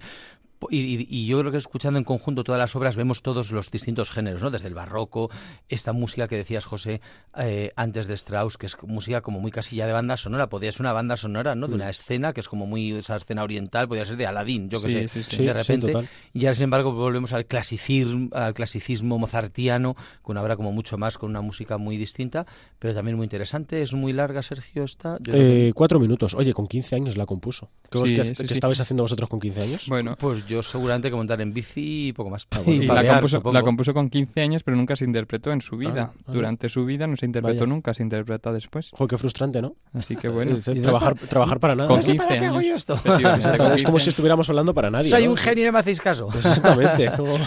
Y, 0.69 0.77
y- 0.79 1.07
y 1.09 1.25
yo 1.27 1.39
creo 1.39 1.51
que 1.51 1.57
escuchando 1.57 1.99
en 1.99 2.05
conjunto 2.05 2.43
todas 2.43 2.57
las 2.59 2.75
obras 2.75 2.95
vemos 2.95 3.21
todos 3.21 3.51
los 3.51 3.69
distintos 3.69 4.09
géneros, 4.09 4.41
¿no? 4.41 4.49
Desde 4.51 4.67
el 4.67 4.73
barroco, 4.73 5.29
esta 5.69 5.93
música 5.93 6.27
que 6.27 6.37
decías, 6.37 6.65
José, 6.65 7.01
eh, 7.37 7.71
antes 7.75 8.07
de 8.07 8.13
Strauss, 8.15 8.57
que 8.57 8.65
es 8.65 8.77
música 8.83 9.21
como 9.21 9.39
muy 9.39 9.51
casilla 9.51 9.85
de 9.85 9.93
banda 9.93 10.17
sonora. 10.17 10.47
Podría 10.49 10.71
ser 10.71 10.81
una 10.81 10.93
banda 10.93 11.17
sonora, 11.17 11.55
¿no? 11.55 11.67
De 11.67 11.75
una 11.75 11.89
escena 11.89 12.33
que 12.33 12.39
es 12.39 12.47
como 12.47 12.65
muy 12.65 12.91
esa 12.93 13.15
escena 13.17 13.43
oriental, 13.43 13.87
podría 13.87 14.05
ser 14.05 14.17
de 14.17 14.25
Aladdin, 14.25 14.69
yo 14.69 14.81
que 14.81 14.87
Sí, 14.89 14.93
sé. 14.93 15.07
sí, 15.09 15.23
sí. 15.23 15.35
Sí, 15.37 15.43
de 15.45 15.63
sí, 15.63 15.73
repente. 15.73 16.09
y 16.33 16.45
ahora, 16.45 16.55
sin 16.55 16.63
embargo, 16.65 16.91
volvemos 16.93 17.33
al 17.33 17.45
clasicismo, 17.45 18.29
al 18.33 18.53
clasicismo 18.53 19.19
mozartiano, 19.19 19.95
con 20.21 20.33
una 20.35 20.41
obra 20.41 20.55
como 20.55 20.71
mucho 20.71 20.97
más, 20.97 21.17
con 21.17 21.29
una 21.29 21.41
música 21.41 21.77
muy 21.77 21.97
distinta, 21.97 22.45
pero 22.79 22.93
también 22.93 23.17
muy 23.17 23.25
interesante. 23.25 23.81
Es 23.81 23.93
muy 23.93 24.13
larga, 24.13 24.41
Sergio, 24.41 24.85
que- 25.23 25.67
Eh, 25.69 25.73
cuatro 25.73 25.99
minutos. 25.99 26.33
Oye, 26.33 26.53
con 26.53 26.67
15 26.67 26.95
años 26.95 27.17
la 27.17 27.25
compuso. 27.25 27.69
¿Qué, 27.91 27.99
Sí, 27.99 28.13
qué- 28.15 28.23
sí, 28.25 28.33
qué 28.43 28.47
sí. 28.47 28.53
estabais 28.53 28.79
haciendo 28.79 29.03
vosotros 29.03 29.29
con 29.29 29.39
15 29.39 29.61
años? 29.61 29.85
Bueno, 29.87 30.15
Pues 30.17 30.44
yo 30.47 30.63
seguramente 30.63 31.09
que 31.09 31.15
montar 31.15 31.41
en 31.41 31.53
bici 31.53 32.07
y 32.09 32.13
poco 32.13 32.29
más. 32.29 32.47
Ah, 32.51 32.59
bueno. 32.65 32.81
Y 32.83 32.85
y 32.85 32.87
la 32.87 33.07
compuso, 33.07 33.37
supongo. 33.37 33.53
la 33.53 33.63
compuso 33.63 33.93
con 33.93 34.09
15 34.09 34.41
años, 34.41 34.63
pero 34.63 34.77
nunca 34.77 34.95
se 34.95 35.05
interpretó 35.05 35.51
en 35.51 35.61
su 35.61 35.77
vida. 35.77 36.11
Ah, 36.13 36.19
ah. 36.27 36.31
Durante 36.31 36.69
su 36.69 36.85
vida 36.85 37.07
no 37.07 37.15
se 37.15 37.25
interpretó 37.25 37.61
Vaya. 37.61 37.73
nunca, 37.73 37.93
se 37.93 38.03
interpreta 38.03 38.51
después. 38.51 38.89
Joder, 38.91 39.09
qué 39.09 39.17
frustrante, 39.17 39.61
¿no? 39.61 39.75
Así 39.93 40.15
que 40.15 40.27
bueno. 40.29 40.57
Trabajar, 40.81 41.15
trabajar 41.15 41.59
para 41.59 41.75
nada. 41.75 41.87
Con 41.87 41.97
No 41.97 42.03
sé 42.03 42.11
15 42.13 42.27
para 42.27 42.39
qué 42.39 42.45
hago 42.45 42.61
yo 42.61 42.75
esto. 42.75 42.95
Es 43.05 43.83
como 43.83 43.97
15 43.97 43.99
si 43.99 44.09
estuviéramos 44.09 44.49
hablando 44.49 44.73
para 44.73 44.89
nadie. 44.89 45.09
Soy 45.09 45.25
¿no? 45.25 45.31
un 45.31 45.37
genio 45.37 45.63
y 45.63 45.67
no 45.67 45.73
me 45.73 45.79
hacéis 45.79 46.01
caso. 46.01 46.29
Exactamente. 46.33 47.11
como- 47.15 47.37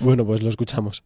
bueno, 0.00 0.24
pues 0.24 0.42
lo 0.42 0.48
escuchamos. 0.48 1.02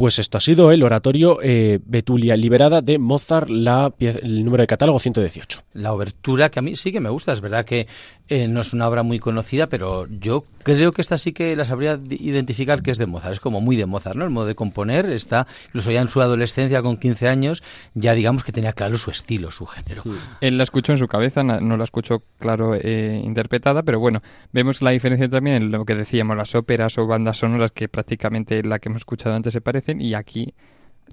Pues 0.00 0.18
esto 0.18 0.38
ha 0.38 0.40
sido 0.40 0.72
el 0.72 0.82
oratorio 0.82 1.40
eh, 1.42 1.78
Betulia 1.84 2.34
Liberada 2.34 2.80
de 2.80 2.98
Mozart, 2.98 3.50
la, 3.50 3.92
el 3.98 4.46
número 4.46 4.62
de 4.62 4.66
catálogo 4.66 4.98
118. 4.98 5.60
La 5.74 5.92
obertura 5.92 6.50
que 6.50 6.58
a 6.58 6.62
mí 6.62 6.74
sí 6.74 6.90
que 6.90 7.00
me 7.00 7.10
gusta, 7.10 7.34
es 7.34 7.42
verdad 7.42 7.66
que 7.66 7.86
eh, 8.30 8.48
no 8.48 8.62
es 8.62 8.72
una 8.72 8.88
obra 8.88 9.02
muy 9.02 9.18
conocida, 9.18 9.66
pero 9.66 10.06
yo 10.08 10.46
creo 10.62 10.92
que 10.92 11.02
esta 11.02 11.18
sí 11.18 11.32
que 11.32 11.54
la 11.56 11.64
sabría 11.64 12.00
identificar 12.08 12.80
que 12.80 12.92
es 12.92 12.96
de 12.96 13.06
Mozart, 13.06 13.34
es 13.34 13.40
como 13.40 13.60
muy 13.60 13.76
de 13.76 13.84
Mozart, 13.84 14.16
¿no? 14.16 14.24
El 14.24 14.30
modo 14.30 14.46
de 14.46 14.54
componer 14.54 15.10
está, 15.10 15.46
incluso 15.66 15.90
ya 15.90 16.00
en 16.00 16.08
su 16.08 16.22
adolescencia 16.22 16.80
con 16.80 16.96
15 16.96 17.28
años, 17.28 17.62
ya 17.92 18.14
digamos 18.14 18.42
que 18.42 18.52
tenía 18.52 18.72
claro 18.72 18.96
su 18.96 19.10
estilo, 19.10 19.50
su 19.50 19.66
género. 19.66 20.02
Él 20.40 20.56
la 20.56 20.62
escuchó 20.62 20.92
en 20.92 20.98
su 20.98 21.08
cabeza, 21.08 21.42
no 21.42 21.76
la 21.76 21.84
escuchó, 21.84 22.22
claro, 22.38 22.74
eh, 22.74 23.20
interpretada, 23.22 23.82
pero 23.82 24.00
bueno, 24.00 24.22
vemos 24.52 24.80
la 24.80 24.92
diferencia 24.92 25.28
también 25.28 25.56
en 25.56 25.70
lo 25.72 25.84
que 25.84 25.94
decíamos, 25.94 26.36
las 26.36 26.54
óperas 26.54 26.96
o 26.96 27.06
bandas 27.06 27.36
sonoras 27.36 27.72
que 27.72 27.88
prácticamente 27.88 28.62
la 28.62 28.78
que 28.78 28.88
hemos 28.88 29.00
escuchado 29.00 29.34
antes 29.34 29.52
se 29.52 29.60
y 29.98 30.14
aquí 30.14 30.54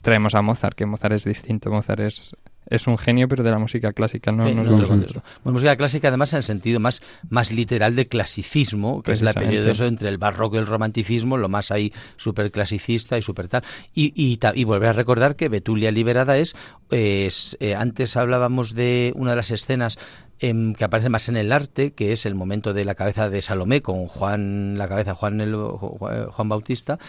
traemos 0.02 0.36
a 0.36 0.42
Mozart, 0.42 0.76
que 0.76 0.86
Mozart 0.86 1.16
es 1.16 1.24
distinto, 1.24 1.72
Mozart 1.72 2.02
es, 2.02 2.36
es 2.70 2.86
un 2.88 2.98
genio, 2.98 3.28
pero 3.28 3.44
de 3.44 3.52
la 3.52 3.58
música 3.60 3.94
clásica, 3.94 4.32
no, 4.32 4.46
Eh, 4.48 4.54
no 4.54 4.62
es 4.62 4.68
no, 4.68 4.76
otro 4.76 4.96
no. 4.96 5.06
Bueno, 5.44 5.54
música 5.54 5.76
clásica 5.76 6.10
además 6.10 6.34
en 6.34 6.38
el 6.38 6.44
sentido 6.44 6.80
más, 6.80 7.02
más 7.30 7.52
literal 7.52 7.96
de 7.96 8.08
clasicismo, 8.08 9.02
que 9.02 9.14
es 9.14 9.22
la 9.22 9.34
periodo 9.34 9.72
eso 9.72 9.86
entre 9.86 10.10
el 10.10 10.18
barroco 10.18 10.56
y 10.56 10.60
el 10.60 10.68
romanticismo, 10.68 11.38
lo 11.38 11.50
más 11.50 11.72
ahí 11.72 11.94
súper 12.18 12.52
clasicista 12.52 13.18
y 13.18 13.22
súper 13.22 13.48
tal. 13.48 13.64
Y, 13.94 14.14
y, 14.16 14.40
y 14.54 14.64
volver 14.66 14.90
a 14.90 14.94
recordar 14.94 15.36
que 15.36 15.50
Betulia 15.50 15.92
Liberada 15.92 16.38
es, 16.38 16.56
es, 16.92 17.58
eh, 17.60 17.74
antes 17.76 18.18
hablábamos 18.18 18.76
de 18.76 19.14
una 19.16 19.32
de 19.32 19.38
las 19.38 19.52
escenas 19.52 19.98
que 20.40 20.84
aparece 20.84 21.10
más 21.10 21.30
en 21.30 21.38
el 21.38 21.52
arte, 21.52 21.94
que 21.94 22.12
es 22.12 22.26
el 22.26 22.36
momento 22.36 22.74
de 22.74 22.86
la 22.86 22.96
cabeza 22.96 23.30
de 23.30 23.42
Salomé 23.42 23.82
con 23.82 24.08
Juan, 24.08 24.78
la 24.78 24.88
cabeza 24.88 25.16
Juan, 25.16 25.42
el- 25.42 25.56
Juan 25.56 26.28
Juan 26.28 26.50
Bautista, 26.50 27.00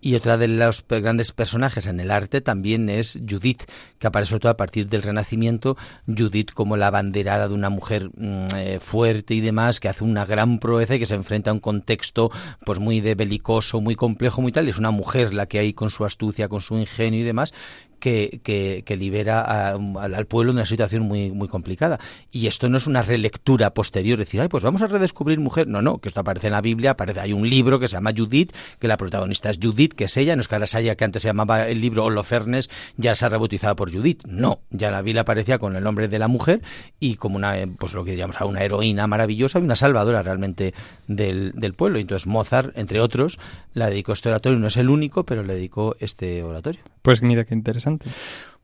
y 0.00 0.14
otra 0.14 0.38
de 0.38 0.46
los 0.46 0.84
grandes 0.88 1.32
personajes 1.32 1.86
en 1.86 1.98
el 1.98 2.10
arte 2.12 2.40
también 2.40 2.88
es 2.88 3.20
Judith, 3.28 3.64
que 3.98 4.06
aparece 4.06 4.30
sobre 4.30 4.40
todo 4.42 4.52
a 4.52 4.56
partir 4.56 4.88
del 4.88 5.02
Renacimiento, 5.02 5.76
Judith 6.06 6.52
como 6.52 6.76
la 6.76 6.90
banderada 6.90 7.48
de 7.48 7.54
una 7.54 7.68
mujer 7.68 8.10
mm, 8.16 8.46
eh, 8.56 8.78
fuerte 8.80 9.34
y 9.34 9.40
demás, 9.40 9.80
que 9.80 9.88
hace 9.88 10.04
una 10.04 10.24
gran 10.24 10.58
proeza 10.60 10.94
y 10.94 10.98
que 11.00 11.06
se 11.06 11.14
enfrenta 11.16 11.50
a 11.50 11.54
un 11.54 11.60
contexto 11.60 12.30
pues 12.64 12.78
muy 12.78 13.00
de 13.00 13.16
belicoso, 13.16 13.80
muy 13.80 13.96
complejo, 13.96 14.40
muy 14.40 14.52
tal, 14.52 14.66
y 14.66 14.70
es 14.70 14.78
una 14.78 14.92
mujer 14.92 15.34
la 15.34 15.46
que 15.46 15.58
hay 15.58 15.72
con 15.72 15.90
su 15.90 16.04
astucia, 16.04 16.48
con 16.48 16.60
su 16.60 16.76
ingenio 16.78 17.20
y 17.20 17.24
demás, 17.24 17.52
que, 17.98 18.40
que, 18.42 18.96
libera 18.96 19.40
a- 19.40 19.70
al, 19.74 20.26
pueblo 20.26 20.52
de 20.52 20.58
una 20.58 20.66
situación 20.66 21.02
muy, 21.02 21.30
muy 21.30 21.48
complicada. 21.48 21.98
Y 22.30 22.46
esto 22.46 22.68
no 22.68 22.76
es 22.76 22.86
una 22.86 23.02
relectura 23.02 23.70
posterior, 23.74 24.18
decir, 24.18 24.40
ay, 24.40 24.48
pues 24.48 24.62
vamos 24.62 24.82
a 24.82 24.86
redescubrir 24.86 25.38
mujer. 25.40 25.66
No, 25.68 25.82
no, 25.82 25.98
que 25.98 26.08
esto 26.08 26.20
aparece 26.20 26.48
en 26.48 26.52
la 26.52 26.60
Biblia, 26.60 26.92
aparece, 26.92 27.20
hay 27.20 27.32
un 27.32 27.48
libro 27.48 27.78
que 27.78 27.88
se 27.88 27.96
llama 27.96 28.12
Judith, 28.16 28.52
que 28.78 28.88
la 28.88 28.96
protagonista 28.96 29.50
es 29.50 29.58
Judith, 29.62 29.92
que 29.94 30.04
es 30.04 30.16
ella, 30.16 30.34
no 30.36 30.40
es 30.40 30.48
que 30.48 30.56
haya, 30.56 30.96
que 30.96 31.04
antes 31.04 31.22
se 31.22 31.28
llamaba 31.28 31.68
el 31.68 31.80
libro 31.80 32.04
Holofernes, 32.04 32.68
ya 32.96 33.14
se 33.14 33.24
ha 33.24 33.28
rebautizado 33.28 33.76
por 33.76 33.92
Judith. 33.92 34.24
No, 34.26 34.60
ya 34.70 34.90
la 34.90 35.02
Biblia 35.02 35.22
aparecía 35.22 35.58
con 35.58 35.76
el 35.76 35.82
nombre 35.82 36.08
de 36.08 36.18
la 36.18 36.28
mujer 36.28 36.62
y 37.00 37.16
como 37.16 37.36
una, 37.36 37.58
eh, 37.58 37.66
pues 37.78 37.94
lo 37.94 38.04
que 38.04 38.10
diríamos, 38.10 38.36
una 38.40 38.62
heroína 38.62 39.06
maravillosa 39.06 39.58
y 39.58 39.62
una 39.62 39.76
salvadora 39.76 40.22
realmente 40.22 40.74
del, 41.06 41.52
del 41.54 41.74
pueblo. 41.74 41.98
Entonces 41.98 42.26
Mozart, 42.26 42.76
entre 42.76 43.00
otros, 43.00 43.38
la 43.74 43.88
dedicó 43.88 44.12
este 44.12 44.28
oratorio, 44.28 44.58
no 44.58 44.66
es 44.66 44.76
el 44.76 44.88
único, 44.90 45.24
pero 45.24 45.42
le 45.42 45.54
dedicó 45.54 45.96
este 46.00 46.42
oratorio. 46.42 46.80
Pues 47.08 47.22
mira 47.22 47.44
qué 47.44 47.54
interesante. 47.54 48.10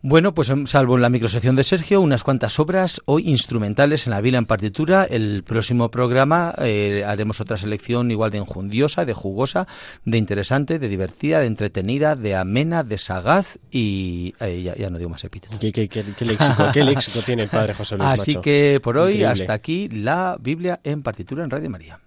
Bueno, 0.06 0.34
pues 0.34 0.50
em, 0.50 0.66
salvo 0.66 0.96
en 0.96 1.00
la 1.02 1.08
microsección 1.08 1.56
de 1.56 1.64
Sergio, 1.64 2.02
unas 2.02 2.24
cuantas 2.24 2.58
obras 2.60 3.00
hoy 3.06 3.26
instrumentales 3.26 4.06
en 4.06 4.10
la 4.10 4.20
Biblia 4.20 4.36
en 4.38 4.44
partitura. 4.44 5.04
El 5.04 5.42
próximo 5.44 5.90
programa 5.90 6.52
eh, 6.58 7.04
haremos 7.06 7.40
otra 7.40 7.56
selección 7.56 8.10
igual 8.10 8.30
de 8.30 8.36
enjundiosa, 8.36 9.06
de 9.06 9.14
jugosa, 9.14 9.66
de 10.04 10.18
interesante, 10.18 10.78
de 10.78 10.88
divertida, 10.90 11.40
de 11.40 11.46
entretenida, 11.46 12.16
de 12.16 12.36
amena, 12.36 12.82
de 12.82 12.98
sagaz 12.98 13.56
y 13.70 14.34
eh, 14.40 14.60
ya, 14.62 14.74
ya 14.76 14.90
no 14.90 14.98
digo 14.98 15.08
más 15.08 15.24
epítetos. 15.24 15.56
¿Qué, 15.58 15.72
qué- 15.72 15.88
qué- 15.88 16.04
qué 16.14 16.24
léxico, 16.26 16.64
qué 16.74 16.84
léxico 16.84 17.20
tiene 17.22 17.44
el 17.44 17.48
padre 17.48 17.72
José 17.72 17.96
Luis 17.96 18.10
Así 18.10 18.32
Macho? 18.32 18.42
que 18.42 18.80
por 18.82 18.98
hoy 18.98 19.12
Increíble. 19.12 19.32
hasta 19.32 19.54
aquí 19.54 19.88
la 19.88 20.36
Biblia 20.38 20.80
en 20.84 21.02
partitura 21.02 21.44
en 21.44 21.48
Radio 21.50 21.70
María. 21.70 21.98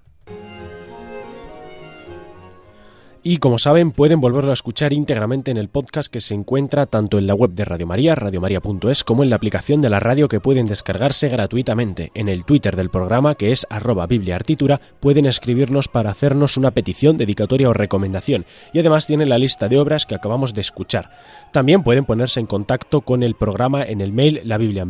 Y 3.23 3.37
como 3.37 3.59
saben, 3.59 3.91
pueden 3.91 4.21
volverlo 4.21 4.51
a 4.51 4.53
escuchar 4.53 4.93
íntegramente 4.93 5.51
en 5.51 5.57
el 5.57 5.69
podcast 5.69 6.11
que 6.11 6.21
se 6.21 6.33
encuentra 6.33 6.85
tanto 6.85 7.17
en 7.17 7.27
la 7.27 7.33
web 7.33 7.51
de 7.51 7.65
Radio 7.65 7.87
María, 7.87 8.15
radiomaria.es, 8.15 9.03
como 9.03 9.23
en 9.23 9.29
la 9.29 9.35
aplicación 9.35 9.81
de 9.81 9.89
la 9.89 9.99
radio 9.99 10.27
que 10.27 10.39
pueden 10.39 10.65
descargarse 10.65 11.29
gratuitamente. 11.29 12.11
En 12.13 12.29
el 12.29 12.45
Twitter 12.45 12.75
del 12.75 12.89
programa, 12.89 13.35
que 13.35 13.51
es 13.51 13.67
arroba 13.69 14.07
bibliaartitura, 14.07 14.79
pueden 14.99 15.25
escribirnos 15.25 15.87
para 15.87 16.11
hacernos 16.11 16.57
una 16.57 16.71
petición, 16.71 17.17
dedicatoria 17.17 17.69
o 17.69 17.73
recomendación. 17.73 18.45
Y 18.73 18.79
además 18.79 19.07
tienen 19.07 19.29
la 19.29 19.37
lista 19.37 19.67
de 19.67 19.79
obras 19.79 20.05
que 20.05 20.15
acabamos 20.15 20.53
de 20.53 20.61
escuchar. 20.61 21.11
También 21.51 21.83
pueden 21.83 22.05
ponerse 22.05 22.39
en 22.39 22.45
contacto 22.45 23.01
con 23.01 23.23
el 23.23 23.35
programa 23.35 23.83
en 23.83 24.01
el 24.01 24.11
mail 24.11 24.41
la 24.43 24.57
biblia 24.57 24.85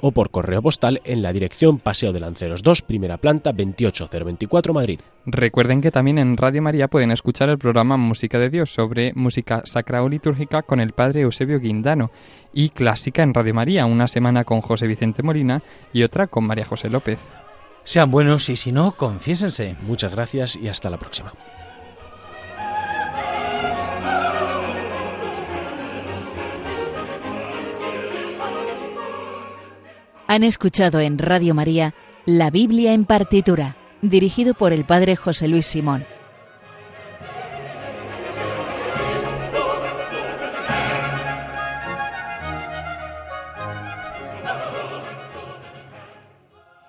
o 0.00 0.12
por 0.12 0.30
correo 0.30 0.62
postal 0.62 1.00
en 1.04 1.22
la 1.22 1.32
dirección 1.32 1.78
Paseo 1.78 2.12
de 2.12 2.20
Lanceros 2.20 2.62
2, 2.62 2.82
primera 2.82 3.16
planta 3.18 3.52
28024 3.52 4.74
Madrid. 4.74 5.00
Recuerden 5.24 5.80
que 5.80 5.92
también 5.92 6.18
en 6.18 6.36
Radio 6.36 6.62
María 6.62 6.88
pueden 6.88 7.12
escuchar 7.12 7.48
el 7.48 7.58
programa 7.58 7.96
Música 7.96 8.40
de 8.40 8.50
Dios 8.50 8.70
sobre 8.72 9.12
música 9.14 9.62
sacra 9.64 10.02
o 10.02 10.08
litúrgica 10.08 10.62
con 10.62 10.80
el 10.80 10.92
padre 10.92 11.20
Eusebio 11.20 11.60
Guindano 11.60 12.10
y 12.52 12.70
Clásica 12.70 13.22
en 13.22 13.32
Radio 13.32 13.54
María, 13.54 13.86
una 13.86 14.08
semana 14.08 14.42
con 14.42 14.60
José 14.60 14.88
Vicente 14.88 15.22
Molina 15.22 15.62
y 15.92 16.02
otra 16.02 16.26
con 16.26 16.44
María 16.44 16.64
José 16.64 16.90
López. 16.90 17.20
Sean 17.84 18.10
buenos 18.10 18.48
y 18.48 18.56
si 18.56 18.72
no, 18.72 18.92
confiésense. 18.92 19.76
Muchas 19.82 20.12
gracias 20.12 20.56
y 20.56 20.66
hasta 20.66 20.90
la 20.90 20.98
próxima. 20.98 21.32
Han 30.26 30.44
escuchado 30.44 30.98
en 30.98 31.18
Radio 31.18 31.54
María 31.54 31.94
La 32.24 32.50
Biblia 32.50 32.94
en 32.94 33.04
partitura, 33.04 33.76
dirigido 34.02 34.54
por 34.54 34.72
el 34.72 34.84
padre 34.84 35.16
José 35.16 35.48
Luis 35.48 35.64
Simón. 35.64 36.04